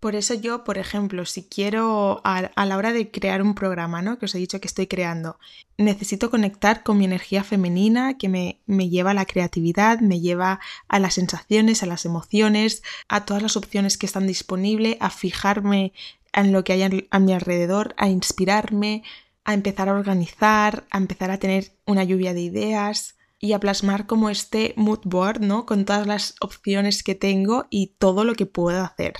Por 0.00 0.14
eso 0.14 0.34
yo, 0.34 0.62
por 0.62 0.78
ejemplo, 0.78 1.24
si 1.24 1.42
quiero 1.42 2.20
a, 2.22 2.50
la 2.64 2.76
hora 2.76 2.92
de 2.92 3.10
crear 3.10 3.42
un 3.42 3.54
programa, 3.54 4.00
¿no? 4.00 4.18
Que 4.18 4.26
os 4.26 4.34
he 4.34 4.38
dicho 4.38 4.60
que 4.60 4.68
estoy 4.68 4.86
creando, 4.86 5.40
necesito 5.76 6.30
conectar 6.30 6.84
con 6.84 6.98
mi 6.98 7.04
energía 7.04 7.42
femenina 7.42 8.16
que 8.16 8.28
me, 8.28 8.60
me 8.66 8.88
lleva 8.90 9.10
a 9.10 9.14
la 9.14 9.26
creatividad, 9.26 9.98
me 9.98 10.20
lleva 10.20 10.60
a 10.86 10.98
las 11.00 11.14
sensaciones, 11.14 11.82
a 11.82 11.86
las 11.86 12.04
emociones, 12.04 12.82
a 13.08 13.24
todas 13.24 13.42
las 13.42 13.56
opciones 13.56 13.98
que 13.98 14.06
están 14.06 14.28
disponibles, 14.28 14.96
a 15.00 15.10
fijarme 15.10 15.92
en 16.32 16.52
lo 16.52 16.62
que 16.62 16.74
hay 16.74 17.06
a 17.10 17.18
mi 17.18 17.32
alrededor, 17.32 17.94
a 17.96 18.08
inspirarme, 18.08 19.02
a 19.44 19.54
empezar 19.54 19.88
a 19.88 19.94
organizar, 19.94 20.84
a 20.90 20.98
empezar 20.98 21.30
a 21.30 21.38
tener 21.38 21.72
una 21.86 22.04
lluvia 22.04 22.34
de 22.34 22.42
ideas 22.42 23.16
y 23.40 23.52
a 23.52 23.60
plasmar 23.60 24.06
como 24.06 24.30
este 24.30 24.74
mood 24.76 25.00
board, 25.04 25.40
¿no? 25.40 25.64
Con 25.64 25.84
todas 25.84 26.06
las 26.06 26.34
opciones 26.40 27.02
que 27.02 27.14
tengo 27.14 27.66
y 27.70 27.94
todo 27.98 28.24
lo 28.24 28.34
que 28.34 28.46
puedo 28.46 28.84
hacer. 28.84 29.14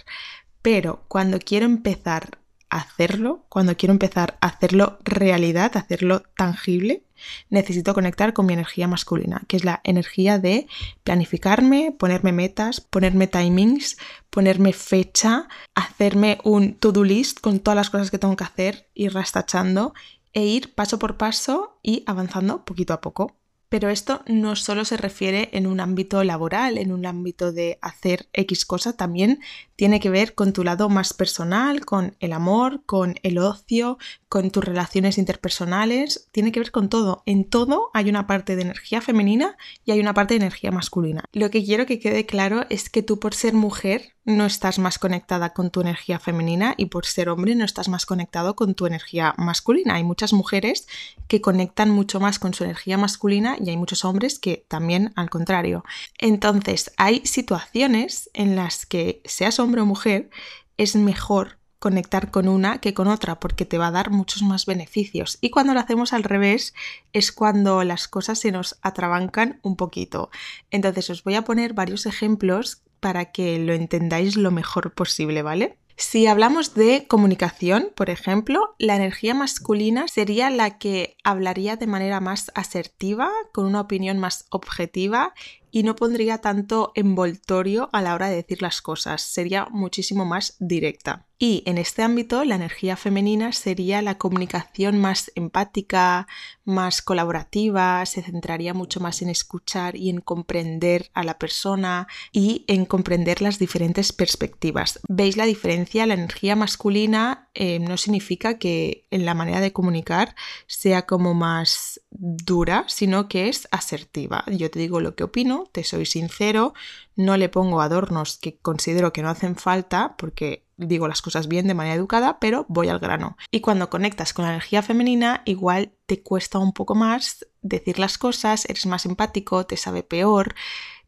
Pero 0.62 1.04
cuando 1.08 1.38
quiero 1.38 1.66
empezar 1.66 2.38
a 2.70 2.78
hacerlo, 2.78 3.44
cuando 3.48 3.76
quiero 3.76 3.92
empezar 3.92 4.36
a 4.40 4.48
hacerlo 4.48 4.98
realidad, 5.04 5.76
a 5.76 5.80
hacerlo 5.80 6.22
tangible, 6.36 7.04
necesito 7.50 7.94
conectar 7.94 8.32
con 8.32 8.46
mi 8.46 8.52
energía 8.52 8.88
masculina, 8.88 9.42
que 9.48 9.56
es 9.56 9.64
la 9.64 9.80
energía 9.84 10.38
de 10.38 10.66
planificarme, 11.04 11.94
ponerme 11.98 12.32
metas, 12.32 12.80
ponerme 12.80 13.26
timings, 13.26 13.96
ponerme 14.30 14.72
fecha, 14.72 15.48
hacerme 15.74 16.38
un 16.44 16.74
to-do 16.74 17.04
list 17.04 17.40
con 17.40 17.60
todas 17.60 17.76
las 17.76 17.90
cosas 17.90 18.10
que 18.10 18.18
tengo 18.18 18.36
que 18.36 18.44
hacer, 18.44 18.88
ir 18.94 19.14
rastachando 19.14 19.94
e 20.32 20.44
ir 20.44 20.74
paso 20.74 20.98
por 20.98 21.16
paso 21.16 21.78
y 21.82 22.04
avanzando 22.06 22.64
poquito 22.64 22.92
a 22.92 23.00
poco. 23.00 23.36
Pero 23.68 23.90
esto 23.90 24.22
no 24.26 24.56
solo 24.56 24.86
se 24.86 24.96
refiere 24.96 25.50
en 25.52 25.66
un 25.66 25.80
ámbito 25.80 26.24
laboral, 26.24 26.78
en 26.78 26.90
un 26.90 27.04
ámbito 27.04 27.52
de 27.52 27.78
hacer 27.82 28.28
X 28.32 28.64
cosa, 28.64 28.96
también 28.96 29.40
tiene 29.78 30.00
que 30.00 30.10
ver 30.10 30.34
con 30.34 30.52
tu 30.52 30.64
lado 30.64 30.88
más 30.88 31.14
personal, 31.14 31.84
con 31.84 32.16
el 32.18 32.32
amor, 32.32 32.82
con 32.84 33.14
el 33.22 33.38
ocio, 33.38 33.96
con 34.28 34.50
tus 34.50 34.64
relaciones 34.64 35.18
interpersonales, 35.18 36.26
tiene 36.32 36.50
que 36.50 36.58
ver 36.58 36.72
con 36.72 36.88
todo. 36.88 37.22
En 37.26 37.44
todo 37.44 37.92
hay 37.94 38.08
una 38.08 38.26
parte 38.26 38.56
de 38.56 38.62
energía 38.62 39.00
femenina 39.00 39.56
y 39.84 39.92
hay 39.92 40.00
una 40.00 40.14
parte 40.14 40.34
de 40.34 40.40
energía 40.40 40.72
masculina. 40.72 41.22
Lo 41.32 41.50
que 41.50 41.64
quiero 41.64 41.86
que 41.86 42.00
quede 42.00 42.26
claro 42.26 42.66
es 42.70 42.90
que 42.90 43.04
tú 43.04 43.20
por 43.20 43.34
ser 43.34 43.54
mujer 43.54 44.16
no 44.24 44.44
estás 44.44 44.78
más 44.78 44.98
conectada 44.98 45.54
con 45.54 45.70
tu 45.70 45.80
energía 45.80 46.18
femenina 46.18 46.74
y 46.76 46.86
por 46.86 47.06
ser 47.06 47.30
hombre 47.30 47.54
no 47.54 47.64
estás 47.64 47.88
más 47.88 48.04
conectado 48.04 48.56
con 48.56 48.74
tu 48.74 48.84
energía 48.84 49.34
masculina. 49.38 49.94
Hay 49.94 50.04
muchas 50.04 50.34
mujeres 50.34 50.86
que 51.28 51.40
conectan 51.40 51.88
mucho 51.88 52.20
más 52.20 52.38
con 52.38 52.52
su 52.52 52.64
energía 52.64 52.98
masculina 52.98 53.56
y 53.58 53.70
hay 53.70 53.78
muchos 53.78 54.04
hombres 54.04 54.38
que 54.38 54.66
también 54.68 55.12
al 55.16 55.30
contrario. 55.30 55.82
Entonces, 56.18 56.92
hay 56.98 57.24
situaciones 57.24 58.28
en 58.34 58.54
las 58.54 58.84
que 58.84 59.22
seas 59.24 59.58
hombre 59.68 59.82
o 59.82 59.86
mujer 59.86 60.30
es 60.78 60.96
mejor 60.96 61.58
conectar 61.78 62.30
con 62.30 62.48
una 62.48 62.78
que 62.78 62.94
con 62.94 63.06
otra 63.06 63.38
porque 63.38 63.66
te 63.66 63.76
va 63.76 63.88
a 63.88 63.92
dar 63.92 64.10
muchos 64.10 64.42
más 64.42 64.64
beneficios. 64.64 65.36
Y 65.42 65.50
cuando 65.50 65.74
lo 65.74 65.80
hacemos 65.80 66.12
al 66.12 66.24
revés 66.24 66.74
es 67.12 67.32
cuando 67.32 67.84
las 67.84 68.08
cosas 68.08 68.38
se 68.38 68.50
nos 68.50 68.78
atrabancan 68.82 69.60
un 69.62 69.76
poquito. 69.76 70.30
Entonces 70.70 71.10
os 71.10 71.22
voy 71.22 71.34
a 71.34 71.42
poner 71.42 71.74
varios 71.74 72.06
ejemplos 72.06 72.82
para 72.98 73.26
que 73.26 73.58
lo 73.58 73.74
entendáis 73.74 74.36
lo 74.36 74.50
mejor 74.50 74.94
posible, 74.94 75.42
¿vale? 75.42 75.76
Si 76.00 76.28
hablamos 76.28 76.74
de 76.74 77.06
comunicación, 77.08 77.90
por 77.96 78.08
ejemplo, 78.08 78.76
la 78.78 78.94
energía 78.94 79.34
masculina 79.34 80.06
sería 80.06 80.48
la 80.48 80.78
que 80.78 81.16
hablaría 81.24 81.74
de 81.74 81.88
manera 81.88 82.20
más 82.20 82.52
asertiva, 82.54 83.30
con 83.52 83.66
una 83.66 83.80
opinión 83.80 84.18
más 84.18 84.46
objetiva 84.50 85.34
y 85.70 85.82
no 85.82 85.96
pondría 85.96 86.38
tanto 86.38 86.92
envoltorio 86.94 87.88
a 87.92 88.02
la 88.02 88.14
hora 88.14 88.28
de 88.28 88.36
decir 88.36 88.62
las 88.62 88.82
cosas, 88.82 89.22
sería 89.22 89.66
muchísimo 89.70 90.24
más 90.24 90.56
directa. 90.58 91.26
Y 91.40 91.62
en 91.66 91.78
este 91.78 92.02
ámbito 92.02 92.44
la 92.44 92.56
energía 92.56 92.96
femenina 92.96 93.52
sería 93.52 94.02
la 94.02 94.18
comunicación 94.18 94.98
más 94.98 95.30
empática, 95.36 96.26
más 96.64 97.00
colaborativa, 97.00 98.04
se 98.06 98.22
centraría 98.22 98.74
mucho 98.74 98.98
más 98.98 99.22
en 99.22 99.28
escuchar 99.28 99.94
y 99.94 100.10
en 100.10 100.20
comprender 100.20 101.10
a 101.14 101.22
la 101.22 101.38
persona 101.38 102.08
y 102.32 102.64
en 102.66 102.86
comprender 102.86 103.40
las 103.40 103.60
diferentes 103.60 104.12
perspectivas. 104.12 104.98
¿Veis 105.08 105.36
la 105.36 105.44
diferencia? 105.44 106.06
La 106.06 106.14
energía 106.14 106.56
masculina 106.56 107.47
eh, 107.60 107.80
no 107.80 107.96
significa 107.96 108.56
que 108.56 109.08
en 109.10 109.24
la 109.26 109.34
manera 109.34 109.60
de 109.60 109.72
comunicar 109.72 110.36
sea 110.68 111.06
como 111.06 111.34
más 111.34 112.00
dura, 112.08 112.84
sino 112.86 113.26
que 113.26 113.48
es 113.48 113.66
asertiva. 113.72 114.44
Yo 114.46 114.70
te 114.70 114.78
digo 114.78 115.00
lo 115.00 115.16
que 115.16 115.24
opino, 115.24 115.68
te 115.72 115.82
soy 115.82 116.06
sincero, 116.06 116.72
no 117.16 117.36
le 117.36 117.48
pongo 117.48 117.80
adornos 117.80 118.38
que 118.38 118.58
considero 118.58 119.12
que 119.12 119.22
no 119.22 119.28
hacen 119.28 119.56
falta 119.56 120.14
porque 120.16 120.68
digo 120.76 121.08
las 121.08 121.20
cosas 121.20 121.48
bien 121.48 121.66
de 121.66 121.74
manera 121.74 121.96
educada, 121.96 122.38
pero 122.38 122.64
voy 122.68 122.90
al 122.90 123.00
grano. 123.00 123.36
Y 123.50 123.60
cuando 123.60 123.90
conectas 123.90 124.32
con 124.32 124.44
la 124.44 124.52
energía 124.52 124.82
femenina, 124.82 125.42
igual 125.44 125.90
te 126.06 126.22
cuesta 126.22 126.60
un 126.60 126.72
poco 126.72 126.94
más 126.94 127.44
decir 127.60 127.98
las 127.98 128.18
cosas, 128.18 128.66
eres 128.66 128.86
más 128.86 129.04
empático, 129.04 129.66
te 129.66 129.76
sabe 129.76 130.04
peor, 130.04 130.54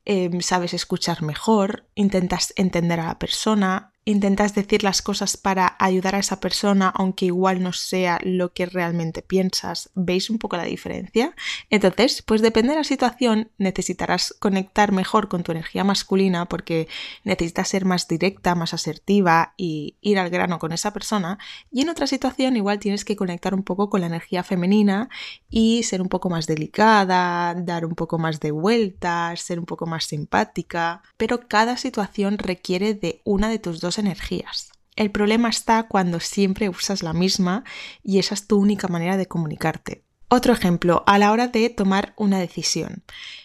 em, 0.04 0.40
sabes 0.40 0.74
escuchar 0.74 1.22
mejor, 1.22 1.86
intentas 1.94 2.52
entender 2.56 2.98
a 2.98 3.06
la 3.06 3.20
persona, 3.20 3.89
intentas 4.04 4.54
decir 4.54 4.82
las 4.82 5.02
cosas 5.02 5.36
para 5.36 5.76
ayudar 5.78 6.14
a 6.14 6.18
esa 6.18 6.40
persona, 6.40 6.88
aunque 6.88 7.26
igual 7.26 7.62
no 7.62 7.72
sea 7.72 8.18
lo 8.22 8.52
que 8.52 8.66
realmente 8.66 9.22
piensas. 9.22 9.90
¿Veis 9.94 10.30
un 10.30 10.38
poco 10.38 10.56
la 10.56 10.64
diferencia? 10.64 11.34
Entonces, 11.68 12.22
pues 12.22 12.40
depende 12.40 12.70
de 12.72 12.78
la 12.78 12.84
situación, 12.84 13.50
necesitarás 13.58 14.34
conectar 14.38 14.92
mejor 14.92 15.28
con 15.28 15.42
tu 15.42 15.52
energía 15.52 15.84
masculina 15.84 16.46
porque 16.46 16.88
necesitas 17.24 17.68
ser 17.68 17.84
más 17.84 18.08
directa, 18.08 18.54
más 18.54 18.72
asertiva 18.72 19.54
y 19.56 19.96
ir 20.00 20.18
al 20.18 20.30
grano 20.30 20.58
con 20.58 20.72
esa 20.72 20.92
persona. 20.92 21.38
Y 21.70 21.82
en 21.82 21.90
otra 21.90 22.06
situación, 22.06 22.56
igual 22.56 22.78
tienes 22.78 23.04
que 23.04 23.16
conectar 23.16 23.54
un 23.54 23.62
poco 23.62 23.90
con 23.90 24.00
la 24.00 24.06
energía 24.06 24.42
femenina 24.42 25.10
y 25.50 25.82
ser 25.82 26.00
un 26.00 26.08
poco 26.08 26.30
más 26.30 26.46
delicada, 26.46 27.54
dar 27.54 27.84
un 27.84 27.94
poco 27.94 28.18
más 28.18 28.40
de 28.40 28.50
vueltas, 28.50 29.42
ser 29.42 29.58
un 29.58 29.66
poco 29.66 29.86
más 29.86 30.04
simpática. 30.04 31.02
Pero 31.16 31.48
cada 31.48 31.76
situación 31.76 32.38
requiere 32.38 32.94
de 32.94 33.20
una 33.24 33.50
de 33.50 33.58
tus 33.58 33.80
dos 33.80 33.89
energías. 33.98 34.70
El 34.96 35.10
problema 35.10 35.48
está 35.48 35.84
cuando 35.84 36.20
siempre 36.20 36.68
usas 36.68 37.02
la 37.02 37.12
misma 37.12 37.64
y 38.02 38.18
esa 38.18 38.34
es 38.34 38.46
tu 38.46 38.58
única 38.58 38.88
manera 38.88 39.16
de 39.16 39.26
comunicarte. 39.26 40.04
Otro 40.28 40.52
ejemplo, 40.52 41.02
a 41.06 41.18
la 41.18 41.32
hora 41.32 41.48
de 41.48 41.70
tomar 41.70 42.14
una 42.16 42.38
decisión. 42.38 43.02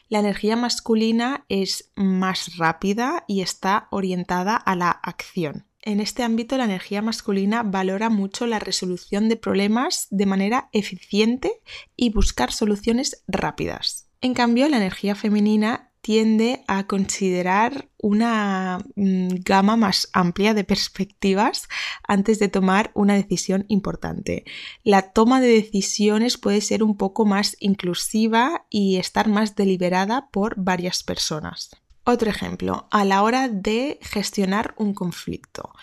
La 0.07 0.19
energía 0.19 0.55
masculina 0.55 1.45
es 1.49 1.91
más 1.95 2.57
rápida 2.57 3.23
y 3.27 3.41
está 3.41 3.87
orientada 3.89 4.55
a 4.55 4.75
la 4.75 4.91
acción. 4.91 5.65
En 5.81 5.99
este 5.99 6.23
ámbito 6.23 6.57
la 6.57 6.65
energía 6.65 7.01
masculina 7.01 7.63
valora 7.63 8.09
mucho 8.09 8.47
la 8.47 8.59
resolución 8.59 9.29
de 9.29 9.35
problemas 9.35 10.07
de 10.09 10.25
manera 10.25 10.69
eficiente 10.73 11.61
y 11.95 12.09
buscar 12.09 12.51
soluciones 12.51 13.23
rápidas. 13.27 14.09
En 14.21 14.33
cambio, 14.33 14.67
la 14.67 14.77
energía 14.77 15.13
femenina 15.13 15.91
tiende 16.05 16.63
a 16.67 16.85
considerar 16.85 17.89
una 17.97 18.77
mm, 18.95 19.37
gama 19.43 19.75
más 19.75 20.07
amplia 20.13 20.53
de 20.53 20.63
perspectivas 20.63 21.67
antes 22.07 22.37
de 22.37 22.47
tomar 22.47 22.91
una 22.93 23.15
decisión 23.15 23.65
importante. 23.69 24.45
La 24.83 25.13
toma 25.13 25.41
de 25.41 25.47
decisiones 25.47 26.37
puede 26.37 26.61
ser 26.61 26.83
un 26.83 26.95
poco 26.95 27.25
más 27.25 27.57
inclusiva 27.59 28.67
y 28.69 28.97
estar 28.97 29.29
más 29.29 29.55
deliberada 29.55 30.29
por 30.29 30.53
varias 30.57 31.01
personas. 31.01 31.71
Otro 32.03 32.29
ejemplo, 32.29 32.87
a 32.91 33.03
la 33.03 33.23
hora 33.23 33.49
de 33.49 33.97
gestionar 34.03 34.75
un 34.77 34.93
conflicto 34.93 35.73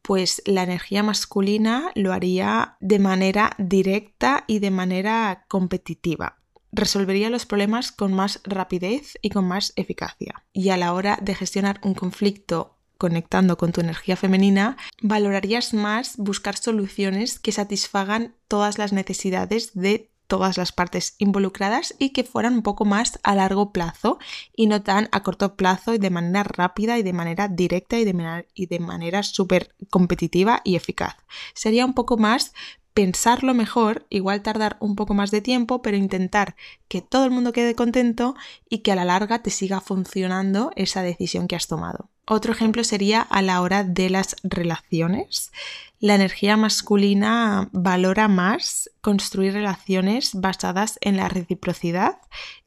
pues 0.00 0.42
la 0.46 0.64
energía 0.64 1.04
masculina 1.04 1.92
lo 1.94 2.12
haría 2.12 2.76
de 2.80 2.98
manera 2.98 3.54
directa 3.56 4.42
y 4.48 4.58
de 4.58 4.72
manera 4.72 5.44
competitiva 5.46 6.41
resolvería 6.72 7.30
los 7.30 7.46
problemas 7.46 7.92
con 7.92 8.12
más 8.12 8.40
rapidez 8.44 9.18
y 9.22 9.30
con 9.30 9.46
más 9.46 9.72
eficacia. 9.76 10.44
Y 10.52 10.70
a 10.70 10.76
la 10.76 10.94
hora 10.94 11.18
de 11.20 11.34
gestionar 11.34 11.80
un 11.82 11.94
conflicto 11.94 12.76
conectando 12.98 13.58
con 13.58 13.72
tu 13.72 13.80
energía 13.80 14.16
femenina, 14.16 14.76
valorarías 15.00 15.74
más 15.74 16.16
buscar 16.16 16.56
soluciones 16.56 17.40
que 17.40 17.50
satisfagan 17.52 18.34
todas 18.46 18.78
las 18.78 18.92
necesidades 18.92 19.72
de 19.74 20.12
todas 20.28 20.56
las 20.56 20.72
partes 20.72 21.14
involucradas 21.18 21.94
y 21.98 22.10
que 22.10 22.24
fueran 22.24 22.54
un 22.54 22.62
poco 22.62 22.86
más 22.86 23.18
a 23.22 23.34
largo 23.34 23.70
plazo 23.70 24.18
y 24.56 24.66
no 24.66 24.82
tan 24.82 25.10
a 25.12 25.22
corto 25.22 25.56
plazo 25.56 25.92
y 25.94 25.98
de 25.98 26.08
manera 26.08 26.42
rápida 26.44 26.96
y 26.96 27.02
de 27.02 27.12
manera 27.12 27.48
directa 27.48 27.98
y 27.98 28.04
de, 28.04 28.14
manera, 28.14 28.46
y 28.54 28.64
de 28.64 28.78
manera 28.78 29.22
súper 29.24 29.74
competitiva 29.90 30.62
y 30.64 30.76
eficaz. 30.76 31.16
Sería 31.52 31.84
un 31.84 31.92
poco 31.92 32.16
más 32.16 32.54
pensarlo 32.94 33.54
mejor, 33.54 34.06
igual 34.10 34.42
tardar 34.42 34.76
un 34.80 34.96
poco 34.96 35.14
más 35.14 35.30
de 35.30 35.40
tiempo, 35.40 35.82
pero 35.82 35.96
intentar 35.96 36.56
que 36.88 37.00
todo 37.00 37.24
el 37.24 37.30
mundo 37.30 37.52
quede 37.52 37.74
contento 37.74 38.34
y 38.68 38.78
que 38.78 38.92
a 38.92 38.96
la 38.96 39.04
larga 39.04 39.42
te 39.42 39.50
siga 39.50 39.80
funcionando 39.80 40.72
esa 40.76 41.02
decisión 41.02 41.48
que 41.48 41.56
has 41.56 41.68
tomado. 41.68 42.10
Otro 42.26 42.52
ejemplo 42.52 42.84
sería 42.84 43.20
a 43.20 43.42
la 43.42 43.60
hora 43.60 43.82
de 43.82 44.10
las 44.10 44.36
relaciones. 44.42 45.52
La 45.98 46.14
energía 46.14 46.56
masculina 46.56 47.68
valora 47.72 48.28
más 48.28 48.90
construir 49.00 49.54
relaciones 49.54 50.30
basadas 50.34 50.98
en 51.00 51.16
la 51.16 51.28
reciprocidad 51.28 52.18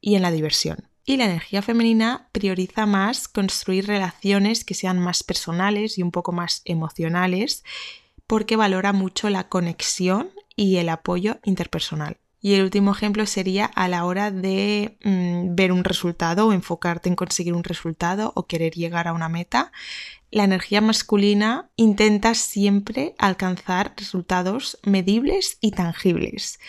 y 0.02 0.16
en 0.16 0.24
la 0.24 0.32
diversión. 0.32 0.90
Y 1.06 1.18
la 1.18 1.26
energía 1.26 1.62
femenina 1.62 2.30
prioriza 2.32 2.86
más 2.88 3.28
construir 3.28 3.86
relaciones 3.86 4.66
que 4.66 4.74
sean 4.74 5.00
más 5.00 5.22
personales 5.22 5.98
y 5.98 6.04
un 6.04 6.12
poco 6.12 6.32
más 6.32 6.62
emocionales 6.66 7.64
porque 8.28 8.56
valora 8.56 8.94
mucho 8.94 9.30
la 9.30 9.48
conexión 9.48 10.30
y 10.56 10.78
el 10.78 10.90
apoyo 10.90 11.40
interpersonal. 11.44 12.18
Y 12.42 12.54
el 12.54 12.64
último 12.64 12.92
ejemplo 12.92 13.26
sería 13.26 13.66
a 13.66 13.88
la 13.88 14.06
hora 14.06 14.30
de 14.30 14.98
mm, 15.04 15.56
ver 15.56 15.72
un 15.72 15.84
resultado 15.84 16.48
o 16.48 16.54
enfocarte 16.54 17.10
en 17.10 17.16
conseguir 17.16 17.54
un 17.54 17.64
resultado 17.64 18.34
o 18.36 18.46
querer 18.46 18.74
llegar 18.74 19.08
a 19.08 19.14
una 19.14 19.30
meta. 19.30 19.72
La 20.30 20.44
energía 20.44 20.80
masculina 20.80 21.72
intenta 21.76 22.36
siempre 22.36 23.16
alcanzar 23.18 23.94
resultados 23.98 24.78
medibles 24.84 25.58
y 25.60 25.72
tangibles 25.72 26.60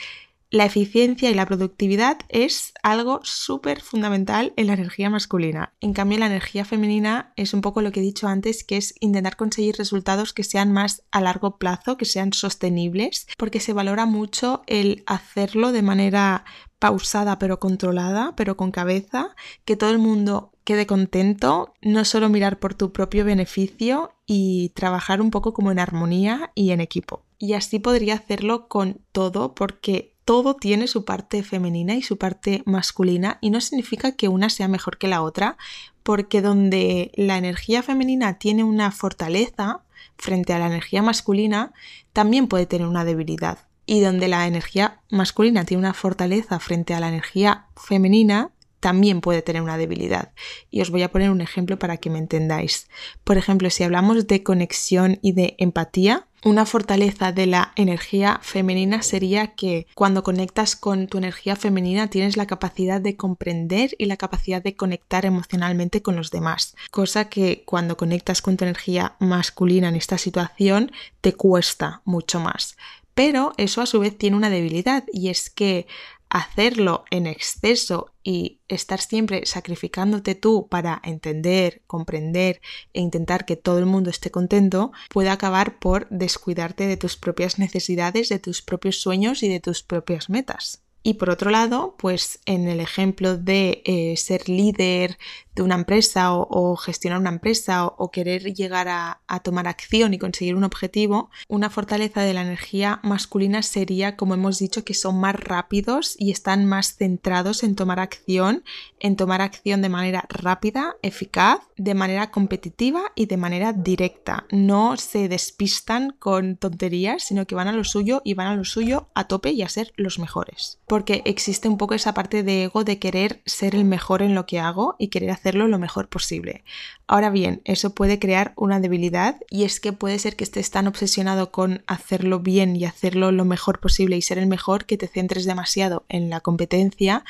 la 0.50 0.65
eficiencia 0.65 1.31
y 1.31 1.35
la 1.35 1.47
productividad 1.47 2.19
es 2.29 2.73
algo 2.83 3.21
súper 3.25 3.81
fundamental 3.81 4.53
en 4.57 4.69
la 4.69 4.75
energía 4.75 5.11
masculina. 5.11 5.73
En 5.81 5.93
cambio, 5.93 6.19
la 6.19 6.26
energía 6.26 6.65
femenina 6.65 7.33
es 7.37 7.53
un 7.53 7.61
poco 7.61 7.83
lo 7.83 7.91
que 7.91 8.00
he 8.00 8.03
dicho 8.03 8.29
antes, 8.29 8.62
que 8.62 8.76
es 8.76 8.95
intentar 9.00 9.37
conseguir 9.37 9.76
resultados 9.76 10.33
que 10.33 10.45
sean 10.45 10.73
más 10.73 11.03
a 11.11 11.21
largo 11.21 11.59
plazo, 11.59 11.97
que 11.97 12.05
sean 12.05 12.33
sostenibles, 12.33 13.26
porque 13.37 13.61
se 13.61 13.73
valora 13.73 14.07
mucho 14.07 14.62
el 14.67 15.03
hacerlo 15.07 15.73
de 15.73 15.83
manera 15.83 16.45
pausada 16.79 17.38
pero 17.38 17.59
controlada, 17.59 18.35
pero 18.37 18.57
con 18.57 18.71
cabeza, 18.71 19.35
que 19.65 19.76
todo 19.76 19.91
el 19.91 19.99
mundo 19.99 20.53
quede 20.65 20.87
contento, 20.87 21.75
no 21.81 22.05
solo 22.05 22.29
mirar 22.29 22.59
por 22.59 22.75
tu 22.75 22.93
propio 22.93 23.25
beneficio 23.25 24.12
y 24.26 24.71
trabajar 24.71 25.21
un 25.21 25.31
poco 25.31 25.53
como 25.53 25.71
en 25.71 25.79
armonía 25.79 26.50
y 26.55 26.71
en 26.73 26.81
equipo. 26.81 27.25
Y 27.38 27.53
así 27.53 27.79
podría 27.79 28.15
hacerlo 28.15 28.69
con 28.69 29.00
todo 29.12 29.55
porque 29.55 30.16
todo 30.26 30.56
tiene 30.56 30.88
su 30.88 31.04
parte 31.04 31.45
femenina 31.45 31.95
y 31.95 32.02
su 32.02 32.18
parte 32.18 32.62
masculina 32.66 33.38
y 33.40 33.50
no 33.50 33.61
significa 33.61 34.12
que 34.12 34.26
una 34.26 34.50
sea 34.50 34.66
mejor 34.66 34.99
que 34.99 35.06
la 35.06 35.23
otra, 35.23 35.56
porque 36.02 36.42
donde 36.42 37.12
la 37.14 37.38
energía 37.38 37.80
femenina 37.85 38.37
tiene 38.37 38.64
una 38.64 38.90
fortaleza 38.90 39.83
frente 40.18 40.52
a 40.52 40.59
la 40.59 40.66
energía 40.66 41.00
masculina, 41.00 41.73
también 42.12 42.49
puede 42.49 42.66
tener 42.66 42.88
una 42.88 43.04
debilidad. 43.04 43.68
Y 43.87 44.00
donde 44.00 44.26
la 44.26 44.49
energía 44.49 45.00
masculina 45.11 45.64
tiene 45.64 45.83
una 45.83 45.95
fortaleza 45.95 46.59
frente 46.59 46.92
a 46.92 46.99
la 46.99 47.09
energía 47.09 47.66
femenina, 47.76 48.50
también 48.87 49.21
puede 49.21 49.43
tener 49.43 49.62
una 49.62 49.78
debilidad. 49.78 50.33
Y 50.71 50.81
os 50.81 50.90
voy 50.90 51.02
a 51.02 51.11
poner 51.11 51.31
un 51.31 51.40
ejemplo 51.40 51.76
para 51.76 51.97
que 51.97 52.09
me 52.09 52.21
entendáis. 52.21 52.88
Por 53.25 53.37
ejemplo, 53.37 53.69
si 53.69 53.83
hablamos 53.83 54.28
de 54.28 54.45
conexión 54.45 55.19
y 55.23 55.33
de 55.33 55.57
empatía, 55.59 56.28
una 56.45 56.66
fortaleza 56.66 57.33
de 57.33 57.47
la 57.47 57.73
energía 57.75 58.38
femenina 58.45 59.02
sería 59.02 59.57
que 59.57 59.88
cuando 59.97 60.23
conectas 60.23 60.76
con 60.76 61.09
tu 61.09 61.19
energía 61.19 61.57
femenina 61.57 62.11
tienes 62.11 62.37
la 62.37 62.47
capacidad 62.47 63.00
de 63.00 63.16
comprender 63.16 63.97
y 63.99 64.05
la 64.05 64.16
capacidad 64.16 64.62
de 64.62 64.76
conectar 64.76 65.26
emocionalmente 65.26 66.00
con 66.00 66.14
los 66.14 66.31
demás, 66.31 66.76
cosa 66.93 67.28
que 67.28 67.64
cuando 67.66 67.97
conectas 67.97 68.40
con 68.40 68.57
tu 68.57 68.62
energía 68.62 69.16
masculina 69.19 69.88
en 69.88 69.97
esta 69.97 70.16
situación 70.16 70.93
te 71.21 71.33
cuesta 71.33 72.02
mucho 72.05 72.38
más. 72.38 72.76
Pero 73.16 73.55
eso 73.57 73.81
a 73.81 73.87
su 73.87 73.99
vez 73.99 74.16
tiene 74.16 74.37
una 74.37 74.50
debilidad 74.50 75.02
y 75.11 75.31
es 75.31 75.49
que 75.49 75.87
hacerlo 76.28 77.04
en 77.11 77.26
exceso 77.26 78.12
y 78.23 78.61
estar 78.68 79.00
siempre 79.00 79.47
sacrificándote 79.47 80.35
tú 80.35 80.69
para 80.69 81.00
entender, 81.04 81.82
comprender 81.86 82.60
e 82.93 83.00
intentar 83.00 83.45
que 83.45 83.56
todo 83.56 83.78
el 83.78 83.86
mundo 83.86 84.10
esté 84.10 84.30
contento, 84.30 84.93
puede 85.08 85.28
acabar 85.28 85.78
por 85.78 86.08
descuidarte 86.10 86.86
de 86.86 86.97
tus 86.97 87.17
propias 87.17 87.58
necesidades, 87.58 88.28
de 88.28 88.39
tus 88.39 88.62
propios 88.62 89.00
sueños 89.00 89.43
y 89.43 89.49
de 89.49 89.60
tus 89.60 89.82
propias 89.82 90.28
metas. 90.28 90.86
Y 91.06 91.14
por 91.14 91.30
otro 91.30 91.52
lado, 91.52 91.95
pues 91.99 92.40
en 92.47 92.66
el 92.66 92.80
ejemplo 92.80 93.36
de 93.36 93.80
eh, 93.84 94.16
ser 94.16 94.49
líder 94.49 95.19
de 95.54 95.62
una 95.62 95.76
empresa 95.76 96.34
o, 96.34 96.76
gestionar 96.76 97.21
una 97.21 97.30
empresa 97.30 97.86
o, 97.86 98.10
querer 98.10 98.52
llegar 98.52 98.88
a, 98.88 99.21
tomar 99.45 99.69
acción 99.69 100.12
y 100.14 100.19
conseguir 100.19 100.56
un 100.56 100.64
objetivo, 100.64 101.30
una 101.49 101.71
fortaleza 101.71 102.23
de 102.23 102.34
la 102.34 102.42
energía 102.42 102.99
masculina 103.04 103.62
sería, 103.62 104.16
como 104.16 104.34
hemos 104.34 104.58
dicho, 104.58 104.84
que 104.84 104.95
son 104.95 105.21
más 105.21 105.36
rápidos 105.36 106.16
y 106.19 106.32
están 106.32 106.66
más 106.66 106.97
centrados 106.97 107.62
en 107.62 107.76
tomar 107.76 108.00
acción, 108.00 108.64
en 108.99 109.14
tomar 109.14 109.42
acción 109.42 109.82
de 109.82 109.88
manera 109.88 110.26
rápida, 110.28 110.97
eficaz, 111.02 111.60
de 111.76 111.95
manera 111.95 112.32
competitiva 112.32 113.12
y 113.14 113.26
de 113.26 113.36
manera 113.36 113.73
directa. 113.73 114.45
No 114.50 114.97
se 114.97 115.28
despistan 115.28 116.16
con 116.19 116.56
tonterías, 116.56 117.23
sino 117.23 117.47
que 117.47 117.54
van 117.54 117.69
a 117.69 117.73
lo 117.73 117.84
suyo 117.84 118.23
y 118.25 118.34
van 118.34 118.49
a 118.49 118.56
lo 118.56 118.64
suyo 118.64 119.08
a 119.14 119.28
tope 119.28 119.52
y 119.52 119.62
a 119.62 119.69
ser 119.69 119.92
los 119.97 120.19
mejores 120.19 120.80
porque 120.97 121.21
existe 121.26 121.69
un 121.69 121.76
poco 121.76 121.93
esa 121.93 122.15
parte 122.15 122.43
de 122.43 122.65
ego 122.65 122.82
de 122.82 122.99
querer 122.99 123.43
ser 123.45 123.75
el 123.75 123.85
mejor 123.85 124.23
en 124.23 124.35
lo 124.35 124.47
que 124.47 124.61
hago 124.61 124.97
y 124.99 125.09
querer 125.09 125.30
hacerlo 125.30 125.69
lo 125.69 125.78
mejor 125.78 126.09
posible. 126.09 126.65
Ahora 127.06 127.28
bien, 127.28 127.61
eso 127.67 127.95
puede 127.95 128.19
crear 128.19 128.54
una 128.56 128.80
debilidad 128.80 129.37
y 129.50 129.65
es 129.65 129.78
que 129.78 129.93
puede 129.93 130.19
ser 130.19 130.37
que 130.37 130.45
estés 130.45 130.71
tan 130.71 130.87
obsesionado 130.87 131.52
con 131.52 131.85
hacerlo 131.87 132.41
bien 132.41 132.76
y 132.76 132.87
hacerlo 132.87 133.30
lo 133.30 133.45
mejor 133.45 133.78
posible 133.78 134.17
y 134.17 134.23
ser 134.23 134.39
el 134.39 134.47
mejor 134.47 134.87
que 134.87 134.97
te 134.97 135.06
centres 135.06 135.45
demasiado 135.45 136.06
en 136.09 136.30
la 136.30 136.41
competencia 136.41 137.25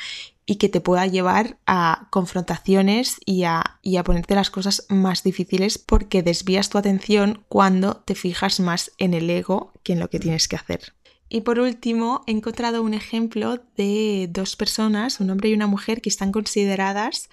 y 0.45 0.55
que 0.55 0.69
te 0.69 0.79
pueda 0.79 1.05
llevar 1.05 1.57
a 1.67 2.07
confrontaciones 2.09 3.17
y 3.25 3.43
a, 3.43 3.79
y 3.81 3.97
a 3.97 4.05
ponerte 4.05 4.33
las 4.33 4.49
cosas 4.49 4.85
más 4.87 5.23
difíciles 5.23 5.77
porque 5.77 6.23
desvías 6.23 6.69
tu 6.69 6.77
atención 6.77 7.43
cuando 7.49 7.97
te 7.97 8.15
fijas 8.15 8.61
más 8.61 8.93
en 8.97 9.13
el 9.13 9.29
ego 9.29 9.73
que 9.83 9.91
en 9.91 9.99
lo 9.99 10.09
que 10.09 10.21
tienes 10.21 10.47
que 10.47 10.55
hacer. 10.55 10.93
Y 11.29 11.41
por 11.41 11.59
último, 11.59 12.23
he 12.25 12.31
encontrado 12.31 12.81
un 12.81 12.93
ejemplo 12.93 13.59
de 13.75 14.29
dos 14.31 14.55
personas, 14.55 15.19
un 15.19 15.29
hombre 15.29 15.49
y 15.49 15.53
una 15.53 15.67
mujer, 15.67 16.01
que 16.01 16.09
están 16.09 16.31
consideradas 16.31 17.29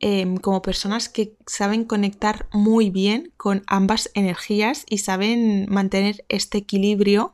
em, 0.00 0.36
como 0.36 0.62
personas 0.62 1.08
que 1.08 1.34
saben 1.46 1.84
conectar 1.84 2.48
muy 2.52 2.90
bien 2.90 3.32
con 3.36 3.62
ambas 3.66 4.10
energías 4.14 4.84
y 4.88 4.98
saben 4.98 5.66
mantener 5.68 6.24
este 6.28 6.58
equilibrio 6.58 7.32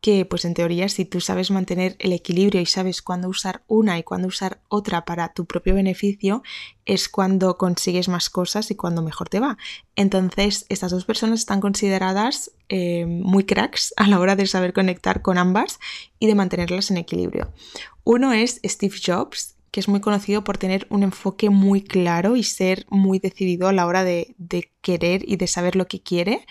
que 0.00 0.24
pues 0.24 0.44
en 0.44 0.54
teoría 0.54 0.88
si 0.88 1.04
tú 1.04 1.20
sabes 1.20 1.50
mantener 1.50 1.96
el 1.98 2.12
equilibrio 2.12 2.60
y 2.60 2.66
sabes 2.66 3.02
cuándo 3.02 3.28
usar 3.28 3.62
una 3.66 3.98
y 3.98 4.04
cuándo 4.04 4.28
usar 4.28 4.60
otra 4.68 5.04
para 5.04 5.32
tu 5.32 5.44
propio 5.44 5.74
beneficio, 5.74 6.42
es 6.84 7.08
cuando 7.08 7.58
consigues 7.58 8.08
más 8.08 8.30
cosas 8.30 8.70
y 8.70 8.76
cuando 8.76 9.02
mejor 9.02 9.28
te 9.28 9.40
va. 9.40 9.58
Entonces, 9.96 10.66
estas 10.68 10.92
dos 10.92 11.04
personas 11.04 11.40
están 11.40 11.60
consideradas 11.60 12.52
eh, 12.68 13.06
muy 13.06 13.44
cracks 13.44 13.92
a 13.96 14.06
la 14.06 14.20
hora 14.20 14.36
de 14.36 14.46
saber 14.46 14.72
conectar 14.72 15.20
con 15.22 15.36
ambas 15.36 15.80
y 16.18 16.26
de 16.26 16.34
mantenerlas 16.34 16.90
en 16.90 16.98
equilibrio. 16.98 17.52
Uno 18.04 18.32
es 18.32 18.60
Steve 18.64 18.96
Jobs, 19.04 19.56
que 19.70 19.80
es 19.80 19.88
muy 19.88 20.00
conocido 20.00 20.44
por 20.44 20.56
tener 20.56 20.86
un 20.88 21.02
enfoque 21.02 21.50
muy 21.50 21.82
claro 21.82 22.36
y 22.36 22.42
ser 22.42 22.86
muy 22.88 23.18
decidido 23.18 23.68
a 23.68 23.72
la 23.72 23.86
hora 23.86 24.02
de, 24.02 24.34
de 24.38 24.72
querer 24.80 25.28
y 25.28 25.36
de 25.36 25.46
saber 25.46 25.76
lo 25.76 25.86
que 25.88 26.00
quiere 26.00 26.46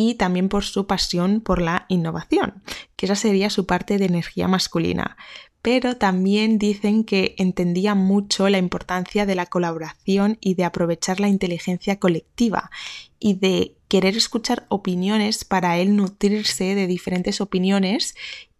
y 0.00 0.14
también 0.14 0.48
por 0.48 0.62
su 0.62 0.86
pasión 0.86 1.40
por 1.40 1.60
la 1.60 1.84
innovación, 1.88 2.62
que 2.94 3.06
esa 3.06 3.16
sería 3.16 3.50
su 3.50 3.66
parte 3.66 3.98
de 3.98 4.04
energía 4.04 4.46
masculina. 4.46 5.16
Pero 5.60 5.96
también 5.96 6.56
dicen 6.56 7.02
que 7.02 7.34
entendía 7.36 7.96
mucho 7.96 8.48
la 8.48 8.58
importancia 8.58 9.26
de 9.26 9.34
la 9.34 9.46
colaboración 9.46 10.38
y 10.40 10.54
de 10.54 10.64
aprovechar 10.64 11.18
la 11.18 11.26
inteligencia 11.26 11.98
colectiva 11.98 12.70
y 13.18 13.34
de 13.34 13.74
querer 13.88 14.16
escuchar 14.16 14.66
opiniones 14.68 15.44
para 15.44 15.78
él 15.78 15.96
nutrirse 15.96 16.76
de 16.76 16.86
diferentes 16.86 17.40
opiniones 17.40 18.14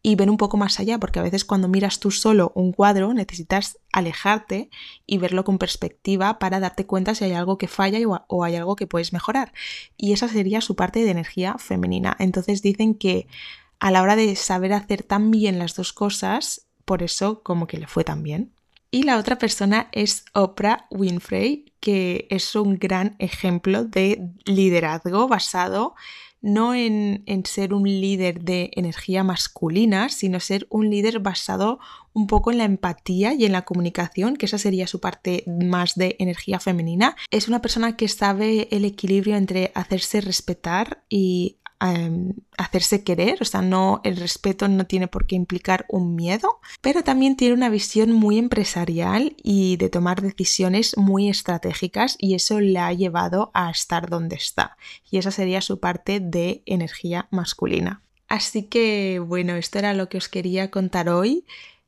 y 0.08 0.14
ver 0.14 0.30
un 0.30 0.38
poco 0.38 0.56
más 0.56 0.80
allá, 0.80 0.98
porque 0.98 1.18
a 1.18 1.22
veces 1.22 1.44
cuando 1.44 1.68
miras 1.68 2.00
tú 2.00 2.10
solo 2.10 2.50
un 2.54 2.72
cuadro 2.72 3.12
necesitas 3.12 3.78
alejarte 3.92 4.70
y 5.06 5.18
verlo 5.18 5.44
con 5.44 5.58
perspectiva 5.58 6.38
para 6.38 6.60
darte 6.60 6.86
cuenta 6.86 7.14
si 7.14 7.24
hay 7.24 7.32
algo 7.32 7.58
que 7.58 7.68
falla 7.68 7.98
o 8.26 8.42
hay 8.42 8.56
algo 8.56 8.74
que 8.74 8.86
puedes 8.86 9.12
mejorar. 9.12 9.52
Y 9.98 10.14
esa 10.14 10.26
sería 10.26 10.62
su 10.62 10.76
parte 10.76 11.04
de 11.04 11.10
energía 11.10 11.56
femenina. 11.58 12.16
Entonces 12.18 12.62
dicen 12.62 12.94
que 12.94 13.26
a 13.80 13.90
la 13.90 14.00
hora 14.00 14.16
de 14.16 14.34
saber 14.34 14.72
hacer 14.72 15.02
tan 15.02 15.30
bien 15.30 15.58
las 15.58 15.74
dos 15.74 15.92
cosas, 15.92 16.66
por 16.86 17.02
eso 17.02 17.42
como 17.42 17.66
que 17.66 17.76
le 17.76 17.86
fue 17.86 18.02
tan 18.02 18.22
bien. 18.22 18.54
Y 18.90 19.02
la 19.02 19.18
otra 19.18 19.36
persona 19.36 19.90
es 19.92 20.24
Oprah 20.32 20.86
Winfrey, 20.90 21.66
que 21.80 22.26
es 22.30 22.54
un 22.54 22.78
gran 22.78 23.14
ejemplo 23.18 23.84
de 23.84 24.30
liderazgo 24.46 25.28
basado 25.28 25.94
no 26.40 26.74
en, 26.74 27.22
en, 27.26 27.44
ser 27.44 27.74
un 27.74 27.84
líder 27.84 28.40
de 28.42 28.70
energía 28.74 29.24
masculina, 29.24 30.08
sino 30.08 30.40
ser 30.40 30.66
un 30.70 30.90
líder 30.90 31.20
basado 31.20 31.78
un 32.12 32.26
poco 32.26 32.50
en 32.50 32.58
la 32.58 32.64
empatía 32.64 33.34
y 33.34 33.44
en 33.44 33.52
la 33.52 33.64
comunicación, 33.64 34.36
que 34.36 34.46
esa 34.46 34.58
sería 34.58 34.86
su 34.86 35.00
parte 35.00 35.44
más 35.46 35.94
de 35.94 36.16
energía 36.18 36.60
femenina. 36.60 37.16
Es 37.30 37.48
una 37.48 37.62
persona 37.62 37.96
que 37.96 38.08
sabe 38.08 38.68
el 38.70 38.84
equilibrio 38.84 39.36
entre 39.36 39.72
hacerse 39.74 40.20
respetar 40.20 41.04
y 41.08 41.58
Em, 41.80 42.32
hacerse 42.56 43.04
querer, 43.04 43.38
o 43.40 43.44
sea, 43.44 43.62
no, 43.62 44.00
el 44.02 44.16
respeto 44.16 44.66
no 44.66 44.86
tiene 44.86 45.06
por 45.06 45.28
qué 45.28 45.36
implicar 45.36 45.86
un 45.88 46.16
miedo, 46.16 46.58
pero 46.80 47.04
también 47.04 47.36
tiene 47.36 47.54
una 47.54 47.68
visión 47.68 48.10
muy 48.10 48.36
empresarial 48.36 49.36
y 49.44 49.76
de 49.76 49.88
tomar 49.88 50.20
decisiones 50.20 50.96
muy 50.96 51.28
estratégicas 51.28 52.16
y 52.18 52.34
eso 52.34 52.58
le 52.58 52.80
ha 52.80 52.92
llevado 52.92 53.52
a 53.54 53.70
estar 53.70 54.10
donde 54.10 54.34
está. 54.34 54.76
Y 55.08 55.18
esa 55.18 55.30
sería 55.30 55.60
su 55.60 55.78
parte 55.78 56.18
de 56.18 56.62
energía 56.66 57.28
masculina. 57.30 58.02
Así 58.26 58.64
que 58.64 59.20
bueno, 59.24 59.54
esto 59.54 59.78
era 59.78 59.94
lo 59.94 60.08
que 60.08 60.18
os 60.18 60.28
quería 60.28 60.72
contar 60.72 61.08
hoy. 61.08 61.44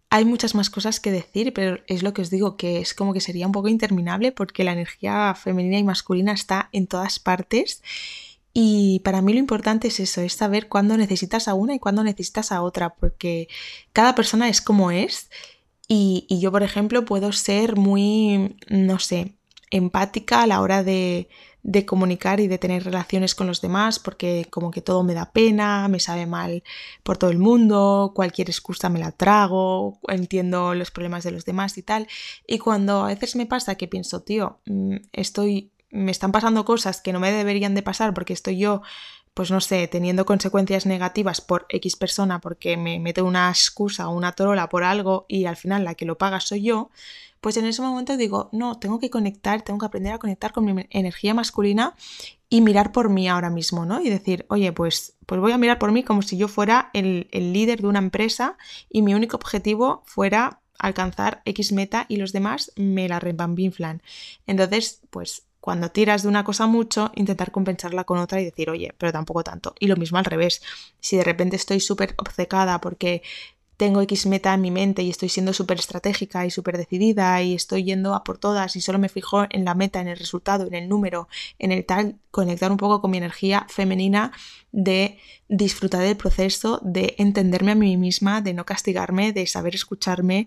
Hay 0.09 0.25
muchas 0.25 0.55
más 0.55 0.71
cosas 0.71 1.01
que 1.01 1.11
decir, 1.11 1.53
pero 1.53 1.81
es 1.89 2.05
lo 2.05 2.15
que 2.15 2.23
os 2.23 2.31
digo, 2.31 2.57
que 2.57 2.79
es 2.79 2.95
como 2.95 3.13
que 3.13 3.21
sería 3.21 3.47
un 3.47 3.53
poco 3.53 3.67
interminable 3.67 4.31
porque 4.31 4.63
la 4.63 4.73
energía 4.73 5.35
femenina 5.35 5.79
y 5.79 5.85
masculina 5.85 6.33
está 6.33 6.69
en 6.71 6.87
todas 6.87 7.19
partes 7.19 7.83
y 8.53 9.01
para 9.01 9.23
mí 9.23 9.33
lo 9.33 9.39
importante 9.39 9.89
es 9.89 10.01
eso, 10.01 10.21
es 10.21 10.35
saber 10.35 10.69
cuándo 10.69 10.97
necesitas 10.97 11.47
a 11.47 11.55
una 11.55 11.75
y 11.75 11.79
cuándo 11.79 12.03
necesitas 12.03 12.51
a 12.51 12.63
otra, 12.63 12.95
porque 12.95 13.49
cada 13.93 14.15
persona 14.15 14.49
es 14.49 14.61
como 14.61 14.91
es. 14.91 15.31
Y, 15.87 16.27
yo, 16.41 16.53
por 16.53 16.63
ejemplo, 16.63 17.05
puedo 17.05 17.33
ser 17.33 17.77
muy, 17.77 18.57
no 18.69 18.99
sé, 19.01 19.35
empática 19.71 20.43
a 20.43 20.47
la 20.47 20.61
hora 20.61 20.85
de, 20.85 21.29
de 21.63 21.85
comunicar 21.85 22.41
y 22.41 22.47
de 22.49 22.59
tener 22.59 22.85
relaciones 22.85 23.35
con 23.35 23.47
los 23.49 23.61
demás, 23.61 23.99
porque 23.99 24.47
como 24.51 24.71
que 24.71 24.83
todo 24.83 25.03
me 25.05 25.15
da 25.15 25.33
pena, 25.33 25.89
me 25.89 26.01
sabe 26.01 26.27
mal 26.27 26.63
por 27.03 27.19
todo 27.19 27.31
el 27.31 27.39
mundo, 27.39 28.13
cualquier 28.15 28.51
excusa 28.51 28.89
me 28.89 29.01
la 29.01 29.13
trago, 29.13 29.99
entiendo 30.09 30.75
los 30.75 30.91
problemas 30.93 31.25
de 31.25 31.33
los 31.33 31.45
demás 31.45 31.77
y 31.79 31.83
tal. 31.83 32.09
Y 32.47 32.59
cuando 32.59 33.05
a 33.05 33.09
veces 33.09 33.37
me 33.37 33.47
pasa 33.47 33.75
que 33.77 33.89
pienso, 33.89 34.23
tío, 34.23 34.61
mm, 34.67 34.97
estoy 35.13 35.73
me 35.91 36.11
están 36.11 36.33
pasando 36.33 36.65
cosas 36.65 37.01
que 37.01 37.13
no 37.13 37.21
me 37.21 37.33
deberían 37.33 37.75
de 37.75 37.83
pasar 37.83 38.15
porque 38.15 38.33
estoy 38.33 38.59
yo, 38.59 38.83
pues 39.35 39.51
no 39.51 39.61
sé, 39.61 39.87
teniendo 39.89 40.27
consecuencias 40.27 40.87
negativas 40.87 41.41
por 41.41 41.67
X 41.69 41.97
persona 41.97 42.41
porque 42.41 42.77
me 42.77 42.99
mete 42.99 43.23
una 43.23 43.49
excusa 43.49 44.09
o 44.09 44.15
una 44.15 44.33
trola 44.33 44.69
por 44.69 44.85
algo 44.85 45.27
y 45.29 45.45
al 45.47 45.57
final 45.57 45.85
la 45.85 45.95
que 45.95 46.05
lo 46.05 46.19
paga 46.19 46.41
soy 46.41 46.63
yo, 46.63 46.91
pues 47.41 47.57
en 47.57 47.65
ese 47.65 47.81
momento 47.83 48.17
digo, 48.17 48.51
no, 48.53 48.79
tengo 48.79 48.99
que 48.99 49.11
conectar, 49.11 49.63
tengo 49.63 49.79
que 49.79 49.87
aprender 49.87 50.13
a 50.13 50.19
conectar 50.19 50.53
con 50.53 50.65
mi 50.65 50.87
energía 50.91 51.33
masculina 51.33 51.95
y 52.49 52.61
mirar 52.61 52.93
por 52.93 53.09
mí 53.09 53.29
ahora 53.29 53.49
mismo, 53.49 53.87
¿no? 53.87 54.01
Y 54.01 54.11
decir, 54.11 54.45
oye, 54.49 54.73
pues, 54.73 55.15
pues 55.25 55.41
voy 55.41 55.53
a 55.53 55.59
mirar 55.59 55.79
por 55.79 55.93
mí 55.93 56.03
como 56.03 56.23
si 56.23 56.37
yo 56.37 56.49
fuera 56.49 56.91
el, 56.93 57.29
el 57.31 57.53
líder 57.53 57.81
de 57.81 57.87
una 57.87 58.01
empresa 58.01 58.59
y 58.91 59.03
mi 59.03 59.15
único 59.15 59.37
objetivo 59.37 60.03
fuera 60.05 60.61
alcanzar 60.79 61.43
X 61.45 61.73
meta 61.73 62.07
y 62.09 62.17
los 62.17 62.33
demás 62.33 62.73
me 62.77 63.09
la 63.09 63.21
rebambinflan. 63.21 64.03
Entonces, 64.47 65.01
pues 65.11 65.47
cuando 65.61 65.91
tiras 65.91 66.23
de 66.23 66.29
una 66.29 66.45
cosa 66.45 66.67
mucho, 66.67 67.13
intentar 67.15 67.51
compensarla 67.51 68.05
con 68.05 68.19
otra 68.19 68.41
y 68.41 68.45
decir, 68.45 68.71
oye, 68.71 68.95
pero 68.97 69.13
tampoco 69.13 69.45
tanto. 69.45 69.75
Y 69.79 69.87
lo 69.87 69.97
mismo 69.97 70.19
al 70.19 70.25
revés. 70.25 70.63
Si 71.01 71.17
de 71.17 71.25
repente 71.25 71.57
estoy 71.57 71.81
súper 71.81 72.15
obcecada 72.17 72.81
porque 72.81 73.23
tengo 73.81 74.03
X 74.03 74.27
meta 74.27 74.53
en 74.53 74.61
mi 74.61 74.71
mente 74.71 75.03
y 75.03 75.09
estoy 75.09 75.31
siendo 75.31 75.55
súper 75.55 75.79
estratégica 75.79 76.45
y 76.45 76.51
súper 76.51 76.77
decidida 76.77 77.41
y 77.41 77.55
estoy 77.55 77.83
yendo 77.83 78.15
a 78.15 78.25
por 78.25 78.37
todas 78.37 78.77
y 78.77 78.83
solo 78.83 78.99
me 78.99 79.09
fijo 79.09 79.47
en 79.49 79.65
la 79.65 79.75
meta, 79.75 80.03
en 80.03 80.09
el 80.09 80.19
resultado, 80.19 80.67
en 80.67 80.75
el 80.75 80.87
número, 80.87 81.29
en 81.59 81.73
el 81.73 81.87
tal, 81.87 82.17
conectar 82.31 82.71
un 82.71 82.77
poco 82.77 83.01
con 83.01 83.11
mi 83.11 83.17
energía 83.17 83.67
femenina 83.71 84.33
de 84.71 85.19
disfrutar 85.49 86.03
del 86.03 86.19
proceso, 86.19 86.79
de 86.83 87.15
entenderme 87.17 87.73
a 87.73 87.75
mí 87.75 87.97
misma, 87.97 88.43
de 88.43 88.53
no 88.53 88.67
castigarme, 88.67 89.33
de 89.33 89.47
saber 89.47 89.75
escucharme, 89.75 90.47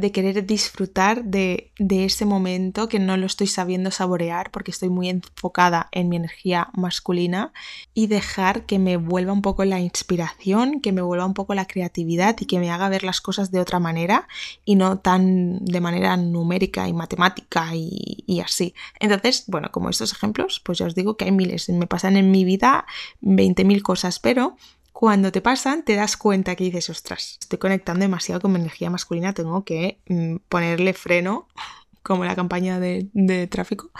de 0.00 0.12
querer 0.12 0.46
disfrutar 0.46 1.24
de, 1.24 1.72
de, 1.78 2.06
ese 2.06 2.24
momento 2.24 2.88
que 2.88 2.98
no 2.98 3.16
lo 3.18 3.26
estoy 3.26 3.46
sabiendo 3.46 3.90
saborear 3.90 4.50
porque 4.50 4.70
estoy 4.70 4.88
muy 4.88 5.10
enfocada 5.10 5.88
en 5.92 6.08
mi 6.08 6.16
energía 6.16 6.70
masculina 6.72 7.52
y 7.92 8.06
dejar 8.06 8.64
que 8.64 8.78
me 8.78 8.96
vuelva 8.96 9.34
un 9.34 9.42
poco 9.42 9.64
la 9.66 9.78
inspiración, 9.78 10.80
que 10.80 10.92
me 10.92 11.02
vuelva 11.02 11.26
un 11.26 11.34
poco 11.34 11.54
la 11.54 11.66
creatividad 11.66 12.34
y 12.40 12.46
que 12.46 12.58
me 12.58 12.70
haga 12.70 12.88
ver 12.88 13.04
las 13.04 13.20
cosas 13.20 13.50
de 13.50 13.60
otra 13.60 13.78
manera 13.78 14.26
y 14.64 14.76
no 14.76 14.98
tan 14.98 15.64
de 15.64 15.80
manera 15.80 16.16
numérica 16.16 16.88
y 16.88 16.94
matemática 16.94 17.74
y, 17.74 18.24
y 18.26 18.40
así. 18.40 18.74
Entonces, 19.00 19.44
bueno, 19.48 19.70
como 19.70 19.90
estos 19.90 20.12
ejemplos, 20.12 20.60
pues 20.64 20.78
ya 20.78 20.86
os 20.86 20.94
digo 20.94 21.18
que 21.18 21.26
hay 21.26 21.32
miles, 21.32 21.68
me 21.68 21.86
pasan 21.86 22.16
en 22.16 22.30
mi 22.30 22.44
vida 22.44 22.86
20.000 23.20 23.82
cosas, 23.82 24.18
pero 24.18 24.56
cuando 25.00 25.32
te 25.32 25.40
pasan, 25.40 25.82
te 25.82 25.94
das 25.96 26.18
cuenta 26.18 26.54
que 26.56 26.64
dices, 26.64 26.90
ostras, 26.90 27.38
estoy 27.40 27.58
conectando 27.58 28.02
demasiado 28.02 28.38
con 28.38 28.52
mi 28.52 28.60
energía 28.60 28.90
masculina, 28.90 29.32
tengo 29.32 29.64
que 29.64 29.98
mm, 30.06 30.36
ponerle 30.50 30.92
freno, 30.92 31.48
como 32.02 32.26
la 32.26 32.36
campaña 32.36 32.78
de, 32.78 33.48
tráfico, 33.50 33.92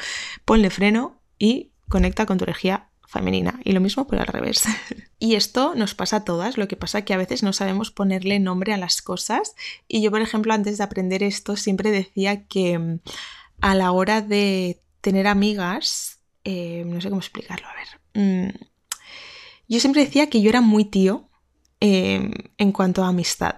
ponle 0.44 0.68
freno 0.68 1.18
y 1.38 1.70
conecta 1.88 2.26
con 2.26 2.36
tu 2.36 2.44
energía 2.44 2.90
femenina. 3.08 3.60
Y 3.64 3.72
lo 3.72 3.80
mismo 3.80 4.06
por 4.06 4.18
al 4.20 4.26
revés. 4.26 4.64
y 5.18 5.36
esto 5.36 5.74
nos 5.74 5.94
pasa 5.94 6.16
a 6.16 6.24
todas, 6.26 6.58
lo 6.58 6.68
que 6.68 6.76
pasa 6.76 6.98
es 6.98 7.04
que 7.06 7.14
a 7.14 7.16
veces 7.16 7.42
no 7.42 7.54
sabemos 7.54 7.90
ponerle 7.90 8.38
nombre 8.38 8.74
a 8.74 8.76
las 8.76 9.00
cosas. 9.00 9.54
Y 9.88 10.02
yo, 10.02 10.10
por 10.10 10.20
ejemplo, 10.20 10.52
antes 10.52 10.76
de 10.76 10.84
aprender 10.84 11.22
esto, 11.22 11.56
siempre 11.56 11.92
decía 11.92 12.44
que 12.44 12.78
mm, 12.78 13.00
a 13.62 13.74
la 13.74 13.92
hora 13.92 14.20
de 14.20 14.82
tener 15.00 15.28
amigas, 15.28 16.18
eh, 16.44 16.84
no 16.84 17.00
sé 17.00 17.08
cómo 17.08 17.22
explicarlo, 17.22 17.66
a 17.68 17.74
ver. 17.74 17.88
Mm, 18.22 18.50
yo 19.70 19.80
siempre 19.80 20.04
decía 20.04 20.28
que 20.28 20.42
yo 20.42 20.50
era 20.50 20.60
muy 20.60 20.84
tío 20.84 21.30
em, 21.78 22.32
en 22.58 22.72
cuanto 22.72 23.04
a 23.04 23.08
amistad, 23.08 23.54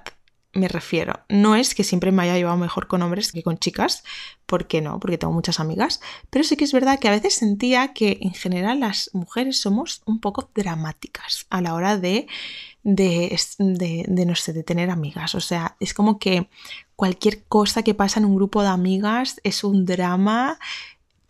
me 0.53 0.69
refiero. 0.69 1.21
No 1.31 1.57
es 1.57 1.75
que 1.75 1.85
siempre 1.85 2.13
me 2.13 2.23
haya 2.23 2.37
llevado 2.37 2.59
mejor 2.59 2.87
con 2.87 3.01
hombres 3.01 3.33
que 3.33 3.43
con 3.43 3.57
chicas, 3.57 4.05
¿por 4.45 4.67
qué 4.67 4.83
no? 4.83 5.01
Porque 5.01 5.17
tengo 5.17 5.33
muchas 5.33 5.59
amigas, 5.59 6.01
pero 6.29 6.45
sí 6.45 6.57
que 6.57 6.65
es 6.65 6.73
verdad 6.73 6.99
que 6.99 7.09
a 7.09 7.13
veces 7.13 7.35
sentía 7.35 7.95
que 7.95 8.19
en 8.21 8.35
general 8.35 8.81
las 8.81 9.09
mujeres 9.15 9.61
somos 9.61 10.03
un 10.05 10.21
poco 10.21 10.51
dramáticas 10.55 11.47
a 11.49 11.63
la 11.63 11.73
hora 11.73 11.97
de, 11.97 12.27
de, 12.83 13.35
de, 13.59 14.05
de 14.07 14.27
no 14.27 14.35
sé, 14.35 14.53
de 14.53 14.63
tener 14.63 14.91
amigas. 14.91 15.35
O 15.35 15.41
sea, 15.41 15.77
es 15.81 15.95
como 15.95 16.19
que 16.19 16.51
cualquier 16.95 17.45
cosa 17.45 17.83
que 17.83 17.95
pasa 17.95 18.21
en 18.21 18.27
un 18.27 18.37
grupo 18.37 18.61
de 18.61 18.69
amigas 18.69 19.41
es 19.45 19.65
un 19.65 19.87
drama 19.87 20.59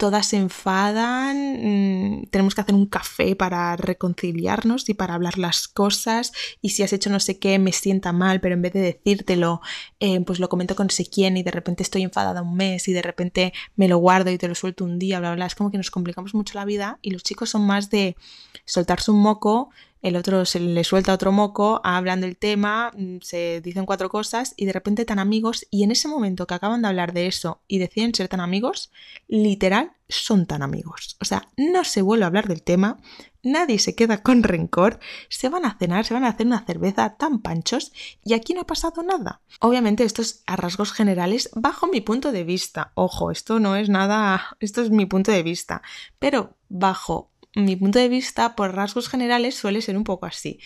todas 0.03 0.27
se 0.27 0.37
enfadan, 0.37 1.37
mm, 1.37 2.27
tenemos 2.33 2.57
que 2.57 2.61
hacer 2.61 2.75
un 2.75 2.87
café 2.87 3.37
para 3.37 3.77
reconciliarnos 3.77 4.88
y 4.88 4.95
para 4.95 5.15
hablar 5.15 5.38
las 5.38 5.69
cosas 5.69 6.33
y 6.61 6.71
si 6.71 6.83
has 6.83 6.93
hecho 6.93 7.09
no 7.09 7.21
sé 7.21 7.38
qué 7.38 7.61
me 7.61 7.71
sienta 7.71 8.12
mal, 8.12 8.41
pero 8.41 8.57
en 8.57 8.62
vez 8.62 8.73
de 8.73 8.81
decírtelo, 8.81 9.61
eh, 10.01 10.21
pues 10.23 10.41
lo 10.41 10.49
comento 10.49 10.75
con 10.75 10.88
no 10.88 10.91
sé 10.91 11.07
quién 11.07 11.37
y 11.37 11.45
de 11.45 11.53
repente 11.53 11.85
estoy 11.85 12.03
enfadada 12.03 12.43
un 12.43 12.57
mes 12.57 12.88
y 12.88 12.93
de 12.93 13.01
repente 13.01 13.53
me 13.77 13.87
lo 13.87 13.99
guardo 13.99 14.33
y 14.33 14.38
te 14.38 14.49
lo 14.49 14.57
suelto 14.57 14.85
un 14.85 14.99
día, 14.99 15.21
bla, 15.21 15.37
bla, 15.37 15.47
es 15.47 15.55
como 15.55 15.71
que 15.71 15.77
nos 15.77 15.93
complicamos 15.93 16.35
mucho 16.35 16.59
la 16.59 16.65
vida 16.65 16.99
y 17.01 17.12
los 17.12 17.23
chicos 17.23 17.51
son 17.51 17.65
más 17.65 17.88
de 17.88 18.17
soltarse 18.65 19.12
un 19.12 19.21
moco 19.21 19.71
el 20.03 20.17
otro 20.17 20.45
se 20.45 20.61
le 20.61 20.85
suelta 20.85 21.15
otro 21.15 21.33
moco, 21.33 21.81
hablan 21.85 22.21
del 22.21 22.37
tema, 22.37 22.91
mm, 22.97 23.19
se 23.23 23.61
dicen 23.61 23.87
cuatro 23.87 24.11
cosas 24.11 24.53
y 24.57 24.67
de 24.67 24.73
repente 24.73 25.05
tan 25.05 25.21
amigos 25.21 25.67
y 25.71 25.85
en 25.85 25.93
ese 25.93 26.09
momento 26.09 26.47
que 26.47 26.55
acaban 26.55 26.83
de 26.83 26.88
hablar 26.88 27.12
de 27.12 27.29
eso 27.29 27.62
y 27.69 27.79
deciden 27.79 28.15
ser 28.15 28.29
tan 28.29 28.41
amigos, 28.41 28.91
literal 29.29 29.93
son 30.09 30.47
tan 30.47 30.62
amigos. 30.62 31.17
O 31.21 31.25
sea, 31.25 31.49
no 31.57 31.85
se 31.85 32.03
vuelve 32.03 32.25
a 32.25 32.27
hablar 32.27 32.49
del 32.49 32.62
tema, 32.62 32.99
nadie 33.43 33.79
se 33.79 33.95
queda 33.95 34.23
con 34.23 34.43
rencor, 34.43 34.99
se 35.29 35.49
van 35.49 35.65
a 35.65 35.79
cenar, 35.79 36.05
se 36.05 36.15
van 36.15 36.25
a 36.25 36.29
hacer 36.29 36.47
una 36.47 36.65
cerveza 36.65 37.17
tan 37.17 37.41
panchos 37.41 37.93
y 38.25 38.35
aquí 38.35 38.55
no 38.55 38.62
ha 38.62 38.67
pasado 38.67 39.03
nada. 39.03 39.41
Obviamente 39.61 40.05
esto 40.05 40.21
es 40.21 40.43
a 40.47 40.57
rasgos 40.57 40.93
generales 40.93 41.51
bajo 41.55 41.87
mi 41.87 42.01
punto 42.01 42.33
de 42.33 42.45
vista. 42.45 42.93
Ojo, 42.95 43.31
esto 43.31 43.61
no 43.61 43.77
es 43.77 43.88
nada, 43.88 44.57
esto 44.61 44.83
es 44.83 44.91
mi 44.91 45.07
punto 45.07 45.31
de 45.31 45.43
vista, 45.43 45.83
pero 46.19 46.57
bajo 46.69 47.32
mi 47.55 47.77
punto 47.77 47.99
de 47.99 48.09
vista, 48.09 48.57
por 48.57 48.75
rasgos 48.75 49.09
generales, 49.09 49.55
suele 49.55 49.83
ser 49.83 49.97
un 49.97 50.05
poco 50.05 50.27
así. 50.27 50.61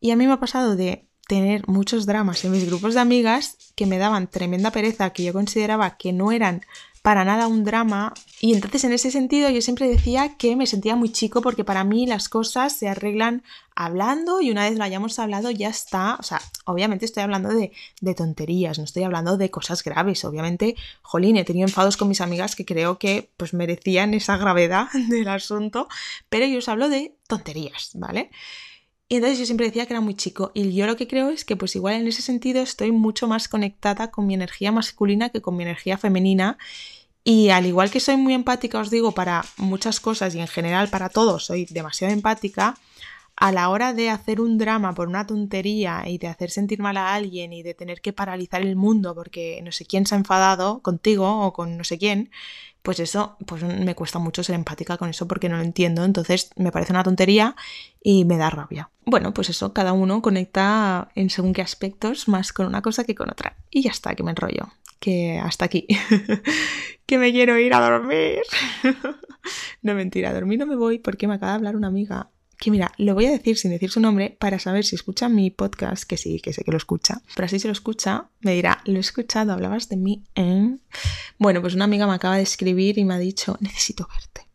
Y 0.00 0.10
a 0.10 0.16
mí 0.16 0.26
me 0.26 0.32
ha 0.32 0.40
pasado 0.40 0.76
de 0.76 1.06
tener 1.26 1.66
muchos 1.68 2.06
dramas 2.06 2.44
en 2.44 2.52
mis 2.52 2.66
grupos 2.66 2.94
de 2.94 3.00
amigas 3.00 3.56
que 3.74 3.86
me 3.86 3.98
daban 3.98 4.28
tremenda 4.28 4.70
pereza, 4.70 5.10
que 5.10 5.24
yo 5.24 5.32
consideraba 5.32 5.96
que 5.96 6.12
no 6.12 6.32
eran 6.32 6.62
para 7.04 7.26
nada 7.26 7.48
un 7.48 7.64
drama. 7.64 8.14
Y 8.40 8.54
entonces 8.54 8.82
en 8.84 8.92
ese 8.94 9.10
sentido 9.10 9.50
yo 9.50 9.60
siempre 9.60 9.86
decía 9.86 10.38
que 10.38 10.56
me 10.56 10.66
sentía 10.66 10.96
muy 10.96 11.12
chico 11.12 11.42
porque 11.42 11.62
para 11.62 11.84
mí 11.84 12.06
las 12.06 12.30
cosas 12.30 12.72
se 12.72 12.88
arreglan 12.88 13.42
hablando 13.76 14.40
y 14.40 14.50
una 14.50 14.62
vez 14.66 14.78
lo 14.78 14.84
hayamos 14.84 15.18
hablado 15.18 15.50
ya 15.50 15.68
está. 15.68 16.16
O 16.18 16.22
sea, 16.22 16.40
obviamente 16.64 17.04
estoy 17.04 17.22
hablando 17.22 17.50
de, 17.50 17.72
de 18.00 18.14
tonterías, 18.14 18.78
no 18.78 18.84
estoy 18.84 19.02
hablando 19.02 19.36
de 19.36 19.50
cosas 19.50 19.84
graves. 19.84 20.24
Obviamente, 20.24 20.76
jolín, 21.02 21.36
he 21.36 21.44
tenido 21.44 21.68
enfados 21.68 21.98
con 21.98 22.08
mis 22.08 22.22
amigas 22.22 22.56
que 22.56 22.64
creo 22.64 22.98
que 22.98 23.30
pues 23.36 23.52
merecían 23.52 24.14
esa 24.14 24.38
gravedad 24.38 24.88
del 25.10 25.28
asunto, 25.28 25.88
pero 26.30 26.46
yo 26.46 26.56
os 26.56 26.70
hablo 26.70 26.88
de 26.88 27.18
tonterías, 27.28 27.90
¿vale? 27.96 28.30
Y 29.14 29.18
entonces 29.18 29.38
yo 29.38 29.46
siempre 29.46 29.66
decía 29.66 29.86
que 29.86 29.92
era 29.92 30.00
muy 30.00 30.16
chico. 30.16 30.50
Y 30.54 30.74
yo 30.74 30.86
lo 30.86 30.96
que 30.96 31.06
creo 31.06 31.30
es 31.30 31.44
que 31.44 31.54
pues 31.54 31.76
igual 31.76 31.94
en 31.94 32.08
ese 32.08 32.20
sentido 32.20 32.60
estoy 32.60 32.90
mucho 32.90 33.28
más 33.28 33.46
conectada 33.46 34.10
con 34.10 34.26
mi 34.26 34.34
energía 34.34 34.72
masculina 34.72 35.28
que 35.28 35.40
con 35.40 35.56
mi 35.56 35.62
energía 35.62 35.96
femenina. 35.98 36.58
Y 37.22 37.50
al 37.50 37.64
igual 37.64 37.92
que 37.92 38.00
soy 38.00 38.16
muy 38.16 38.34
empática, 38.34 38.80
os 38.80 38.90
digo, 38.90 39.12
para 39.12 39.44
muchas 39.56 40.00
cosas 40.00 40.34
y 40.34 40.40
en 40.40 40.48
general 40.48 40.88
para 40.88 41.10
todos 41.10 41.44
soy 41.44 41.64
demasiado 41.66 42.12
empática, 42.12 42.76
a 43.36 43.52
la 43.52 43.68
hora 43.68 43.92
de 43.92 44.10
hacer 44.10 44.40
un 44.40 44.58
drama 44.58 44.94
por 44.94 45.08
una 45.08 45.26
tontería 45.26 46.04
y 46.06 46.18
de 46.18 46.28
hacer 46.28 46.50
sentir 46.50 46.80
mal 46.80 46.96
a 46.96 47.14
alguien 47.14 47.52
y 47.52 47.62
de 47.62 47.74
tener 47.74 48.00
que 48.00 48.12
paralizar 48.12 48.62
el 48.62 48.76
mundo 48.76 49.14
porque 49.14 49.60
no 49.62 49.72
sé 49.72 49.86
quién 49.86 50.06
se 50.06 50.14
ha 50.14 50.18
enfadado 50.18 50.80
contigo 50.80 51.46
o 51.46 51.52
con 51.52 51.76
no 51.76 51.84
sé 51.84 51.98
quién, 51.98 52.30
pues 52.84 53.00
eso, 53.00 53.38
pues 53.46 53.62
me 53.62 53.94
cuesta 53.94 54.18
mucho 54.18 54.42
ser 54.44 54.54
empática 54.54 54.98
con 54.98 55.08
eso 55.08 55.26
porque 55.26 55.48
no 55.48 55.56
lo 55.56 55.62
entiendo, 55.62 56.04
entonces 56.04 56.50
me 56.56 56.70
parece 56.70 56.92
una 56.92 57.02
tontería 57.02 57.56
y 58.02 58.26
me 58.26 58.36
da 58.36 58.50
rabia. 58.50 58.90
Bueno, 59.06 59.32
pues 59.32 59.48
eso, 59.48 59.72
cada 59.72 59.94
uno 59.94 60.20
conecta 60.20 61.08
en 61.14 61.30
según 61.30 61.54
qué 61.54 61.62
aspectos 61.62 62.28
más 62.28 62.52
con 62.52 62.66
una 62.66 62.82
cosa 62.82 63.04
que 63.04 63.14
con 63.14 63.30
otra. 63.30 63.56
Y 63.70 63.82
ya 63.82 63.90
está, 63.90 64.14
que 64.14 64.22
me 64.22 64.32
enrollo. 64.32 64.68
Que 65.00 65.38
hasta 65.38 65.64
aquí. 65.64 65.86
que 67.06 67.16
me 67.16 67.32
quiero 67.32 67.58
ir 67.58 67.72
a 67.72 67.80
dormir. 67.80 68.42
no 69.82 69.94
mentira, 69.94 70.28
a 70.28 70.34
dormir 70.34 70.58
no 70.58 70.66
me 70.66 70.76
voy 70.76 70.98
porque 70.98 71.26
me 71.26 71.34
acaba 71.34 71.52
de 71.52 71.56
hablar 71.56 71.76
una 71.76 71.88
amiga 71.88 72.28
que 72.58 72.70
mira, 72.70 72.92
lo 72.98 73.14
voy 73.14 73.26
a 73.26 73.30
decir 73.30 73.56
sin 73.58 73.70
decir 73.70 73.90
su 73.90 74.00
nombre 74.00 74.36
para 74.38 74.58
saber 74.58 74.84
si 74.84 74.94
escucha 74.94 75.28
mi 75.28 75.50
podcast, 75.50 76.04
que 76.04 76.16
sí, 76.16 76.40
que 76.40 76.52
sé 76.52 76.64
que 76.64 76.70
lo 76.70 76.76
escucha, 76.76 77.22
pero 77.34 77.46
así 77.46 77.58
si 77.58 77.66
lo 77.66 77.72
escucha, 77.72 78.28
me 78.40 78.54
dirá, 78.54 78.82
lo 78.84 78.96
he 78.96 79.00
escuchado, 79.00 79.52
hablabas 79.52 79.88
de 79.88 79.96
mí 79.96 80.24
en... 80.34 80.80
Bueno, 81.38 81.60
pues 81.60 81.74
una 81.74 81.84
amiga 81.84 82.06
me 82.06 82.14
acaba 82.14 82.36
de 82.36 82.42
escribir 82.42 82.98
y 82.98 83.04
me 83.04 83.14
ha 83.14 83.18
dicho, 83.18 83.56
necesito 83.60 84.08
verte. 84.08 84.48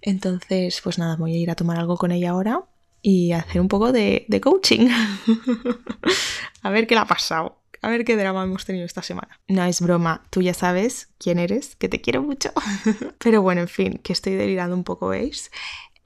Entonces, 0.00 0.80
pues 0.82 0.98
nada, 0.98 1.16
voy 1.16 1.34
a 1.34 1.38
ir 1.38 1.50
a 1.50 1.54
tomar 1.54 1.78
algo 1.78 1.96
con 1.96 2.12
ella 2.12 2.30
ahora 2.30 2.62
y 3.02 3.32
hacer 3.32 3.60
un 3.60 3.68
poco 3.68 3.92
de, 3.92 4.24
de 4.28 4.40
coaching. 4.40 4.88
a 6.62 6.70
ver 6.70 6.86
qué 6.86 6.94
le 6.94 7.00
ha 7.00 7.06
pasado. 7.06 7.60
A 7.84 7.90
ver 7.90 8.06
qué 8.06 8.16
drama 8.16 8.44
hemos 8.44 8.64
tenido 8.64 8.86
esta 8.86 9.02
semana. 9.02 9.38
No 9.46 9.62
es 9.62 9.82
broma, 9.82 10.22
tú 10.30 10.40
ya 10.40 10.54
sabes 10.54 11.10
quién 11.18 11.38
eres, 11.38 11.76
que 11.76 11.90
te 11.90 12.00
quiero 12.00 12.22
mucho. 12.22 12.50
Pero 13.18 13.42
bueno, 13.42 13.60
en 13.60 13.68
fin, 13.68 14.00
que 14.02 14.14
estoy 14.14 14.36
delirando 14.36 14.74
un 14.74 14.84
poco, 14.84 15.08
¿veis? 15.08 15.50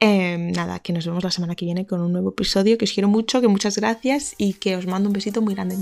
Em, 0.01 0.51
nada, 0.53 0.79
que 0.79 0.93
nos 0.93 1.05
vemos 1.05 1.23
la 1.23 1.31
semana 1.31 1.55
que 1.55 1.65
viene 1.65 1.85
con 1.85 1.99
un 1.99 2.13
nuevo 2.13 2.29
episodio, 2.29 2.77
que 2.77 2.85
os 2.85 2.93
quiero 2.93 3.09
mucho, 3.09 3.41
que 3.41 3.49
muchas 3.49 3.75
gracias 3.77 4.33
y 4.37 4.53
que 4.53 4.77
os 4.77 4.87
mando 4.87 5.09
un 5.09 5.13
besito 5.13 5.41
muy 5.41 5.53
grande. 5.55 5.75